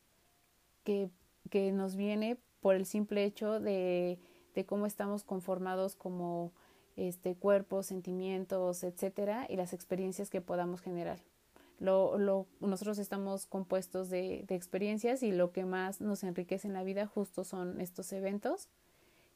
que, 0.84 1.10
que 1.50 1.72
nos 1.72 1.96
viene 1.96 2.38
por 2.62 2.76
el 2.76 2.86
simple 2.86 3.24
hecho 3.24 3.60
de, 3.60 4.20
de 4.56 4.66
cómo 4.66 4.86
estamos 4.86 5.24
conformados 5.24 5.96
como 5.96 6.52
este, 6.96 7.36
cuerpos, 7.36 7.88
sentimientos, 7.88 8.84
etcétera, 8.84 9.46
y 9.50 9.56
las 9.56 9.74
experiencias 9.74 10.30
que 10.30 10.42
podamos 10.42 10.82
generar. 10.82 11.20
Lo, 11.80 12.18
lo, 12.18 12.46
nosotros 12.60 12.98
estamos 12.98 13.46
compuestos 13.46 14.10
de, 14.10 14.44
de, 14.48 14.56
experiencias 14.56 15.24
y 15.24 15.32
lo 15.32 15.54
que 15.54 15.64
más 15.64 16.02
nos 16.02 16.24
enriquece 16.24 16.68
en 16.68 16.74
la 16.74 16.84
vida 16.84 17.08
justo 17.08 17.46
son 17.46 17.80
estos 17.80 18.12
eventos 18.12 18.68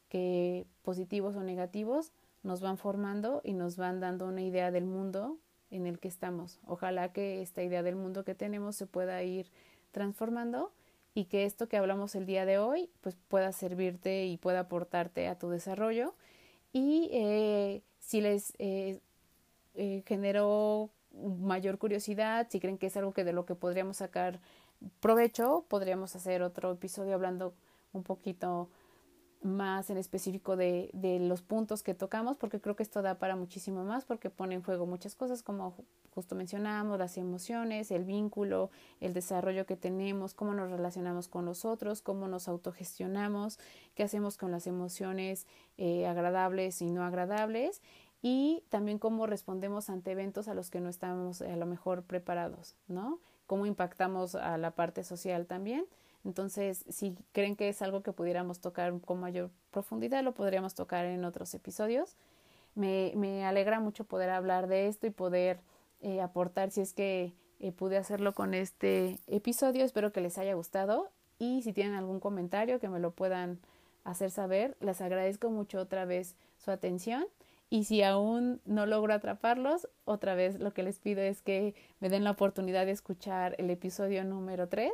que 0.10 0.68
positivos 0.82 1.38
o 1.38 1.44
negativos 1.44 2.12
nos 2.44 2.60
van 2.60 2.78
formando 2.78 3.40
y 3.46 3.54
nos 3.54 3.78
van 3.78 4.02
dando 4.02 4.28
una 4.28 4.42
idea 4.42 4.72
del 4.72 4.86
mundo 4.86 5.38
en 5.72 5.88
el 5.88 6.00
que 6.00 6.10
estamos. 6.10 6.60
Ojalá 6.68 7.14
que 7.14 7.42
esta 7.42 7.64
idea 7.64 7.82
del 7.82 7.96
mundo 7.96 8.26
que 8.26 8.36
tenemos 8.36 8.76
se 8.76 8.88
pueda 8.88 9.24
ir 9.24 9.50
transformando 9.92 10.74
y 11.16 11.26
que 11.26 11.46
esto 11.46 11.68
que 11.68 11.78
hablamos 11.78 12.16
el 12.16 12.26
día 12.26 12.46
de 12.46 12.58
hoy 12.58 12.90
pues 13.02 13.16
pueda 13.28 13.52
servirte 13.52 14.26
y 14.26 14.38
pueda 14.38 14.62
aportarte 14.62 15.28
a 15.28 15.38
tu 15.38 15.50
desarrollo. 15.50 16.16
Y 16.72 17.10
eh, 17.14 17.84
si 18.00 18.22
les 18.22 18.54
eh, 18.58 19.00
eh, 19.76 20.04
generó 20.08 20.90
mayor 21.40 21.78
curiosidad, 21.78 22.48
si 22.50 22.60
creen 22.60 22.78
que 22.78 22.88
es 22.88 22.98
algo 22.98 23.14
que 23.14 23.24
de 23.24 23.34
lo 23.34 23.46
que 23.46 23.54
podríamos 23.54 23.98
sacar 23.98 24.40
provecho, 25.00 25.66
podríamos 25.68 26.16
hacer 26.16 26.42
otro 26.42 26.72
episodio 26.72 27.14
hablando 27.14 27.54
un 27.94 28.04
poquito 28.04 28.70
más 29.44 29.90
en 29.90 29.98
específico 29.98 30.56
de, 30.56 30.90
de, 30.94 31.20
los 31.20 31.42
puntos 31.42 31.84
que 31.84 31.94
tocamos, 31.94 32.38
porque 32.38 32.60
creo 32.60 32.76
que 32.76 32.84
esto 32.84 33.02
da 33.02 33.20
para 33.20 33.36
muchísimo 33.36 33.84
más, 33.84 34.06
porque 34.06 34.30
pone 34.30 34.56
en 34.56 34.64
juego 34.64 34.86
muchas 34.88 35.16
cosas, 35.16 35.44
como 35.44 35.76
justo 36.14 36.36
mencionamos, 36.36 37.00
las 37.00 37.18
emociones, 37.18 37.92
el 37.92 38.04
vínculo, 38.04 38.70
el 39.02 39.14
desarrollo 39.14 39.66
que 39.66 39.76
tenemos, 39.76 40.34
cómo 40.34 40.54
nos 40.54 40.70
relacionamos 40.72 41.28
con 41.28 41.46
los 41.46 41.66
otros, 41.66 42.02
cómo 42.02 42.28
nos 42.28 42.48
autogestionamos, 42.48 43.60
qué 43.96 44.04
hacemos 44.04 44.38
con 44.38 44.52
las 44.52 44.68
emociones 44.68 45.48
eh, 45.78 46.06
agradables 46.08 46.82
y 46.82 46.92
no 46.92 47.04
agradables, 47.04 47.82
y 48.22 48.64
también 48.70 49.00
cómo 49.00 49.28
respondemos 49.28 49.90
ante 49.90 50.12
eventos 50.12 50.48
a 50.48 50.54
los 50.54 50.70
que 50.70 50.80
no 50.80 50.90
estamos 50.90 51.42
a 51.42 51.56
lo 51.58 51.66
mejor 51.66 52.04
preparados, 52.04 52.76
¿no? 52.88 53.20
Cómo 53.48 53.66
impactamos 53.66 54.36
a 54.36 54.58
la 54.58 54.72
parte 54.72 55.04
social 55.04 55.46
también. 55.46 55.86
Entonces, 56.24 56.86
si 56.90 57.18
creen 57.34 57.58
que 57.58 57.68
es 57.68 57.82
algo 57.82 58.02
que 58.02 58.14
pudiéramos 58.14 58.62
tocar 58.62 58.98
con 59.02 59.20
mayor 59.20 59.50
profundidad, 59.72 60.24
lo 60.24 60.34
podríamos 60.34 60.74
tocar 60.74 61.06
en 61.06 61.26
otros 61.26 61.54
episodios. 61.54 62.16
Me 62.76 63.46
alegra 63.46 63.82
mucho 63.82 64.06
poder 64.06 64.30
hablar 64.30 64.68
de 64.68 64.88
esto 64.88 65.06
y 65.06 65.12
poder 65.12 65.60
eh, 66.04 66.22
aportar 66.22 66.70
si 66.70 66.82
es 66.82 66.94
que 66.94 67.34
eh, 67.60 67.72
pude 67.72 67.98
hacerlo 67.98 68.34
con 68.34 68.54
este 68.54 69.20
episodio. 69.28 69.84
Espero 69.84 70.12
que 70.12 70.22
les 70.22 70.38
haya 70.38 70.54
gustado 70.54 71.10
y 71.40 71.62
si 71.64 71.74
tienen 71.74 71.96
algún 71.96 72.20
comentario 72.20 72.80
que 72.80 72.90
me 72.90 73.00
lo 73.00 73.12
puedan 73.12 73.60
hacer 74.04 74.30
saber, 74.30 74.76
les 74.82 75.02
agradezco 75.02 75.50
mucho 75.50 75.80
otra 75.80 76.06
vez 76.06 76.36
su 76.58 76.72
atención. 76.72 77.26
Y 77.70 77.86
si 77.86 78.04
aún 78.04 78.62
no 78.66 78.86
logro 78.86 79.14
atraparlos, 79.14 79.88
otra 80.06 80.36
vez 80.36 80.60
lo 80.60 80.74
que 80.74 80.84
les 80.84 81.00
pido 81.00 81.22
es 81.22 81.42
que 81.42 81.74
me 82.00 82.10
den 82.10 82.24
la 82.24 82.32
oportunidad 82.32 82.86
de 82.86 82.92
escuchar 82.92 83.56
el 83.58 83.70
episodio 83.72 84.24
número 84.24 84.70
3 84.70 84.92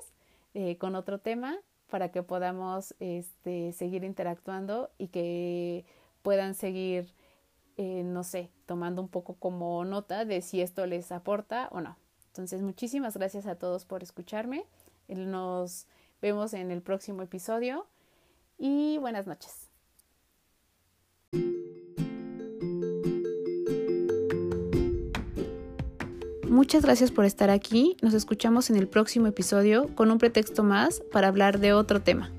eh, 0.53 0.78
con 0.78 0.95
otro 0.95 1.20
tema 1.20 1.57
para 1.89 2.10
que 2.10 2.24
podamos 2.24 2.95
este, 2.99 3.74
seguir 3.74 4.03
interactuando 4.03 4.89
y 4.97 5.07
que 5.07 5.86
puedan 6.22 6.53
seguir, 6.53 7.14
eh, 7.82 8.03
no 8.03 8.25
sé, 8.25 8.49
tomando 8.65 9.01
un 9.01 9.07
poco 9.07 9.36
como 9.36 9.86
nota 9.86 10.25
de 10.25 10.41
si 10.41 10.59
esto 10.59 10.86
les 10.86 11.13
aporta 11.13 11.69
o 11.71 11.80
no. 11.80 11.95
Entonces, 12.27 12.61
muchísimas 12.61 13.15
gracias 13.15 13.47
a 13.47 13.55
todos 13.55 13.86
por 13.86 14.03
escucharme. 14.03 14.65
Nos 15.07 15.88
vemos 16.21 16.53
en 16.53 16.71
el 16.71 16.82
próximo 16.82 17.21
episodio 17.21 17.88
y 18.57 18.97
buenas 18.97 19.27
noches. 19.27 19.69
Muchas 26.49 26.84
gracias 26.84 27.11
por 27.11 27.23
estar 27.23 27.49
aquí. 27.49 27.95
Nos 28.01 28.13
escuchamos 28.13 28.69
en 28.69 28.75
el 28.75 28.89
próximo 28.89 29.27
episodio 29.27 29.95
con 29.95 30.11
un 30.11 30.17
pretexto 30.17 30.63
más 30.63 31.01
para 31.13 31.30
hablar 31.30 31.59
de 31.59 31.71
otro 31.71 32.01
tema. 32.01 32.30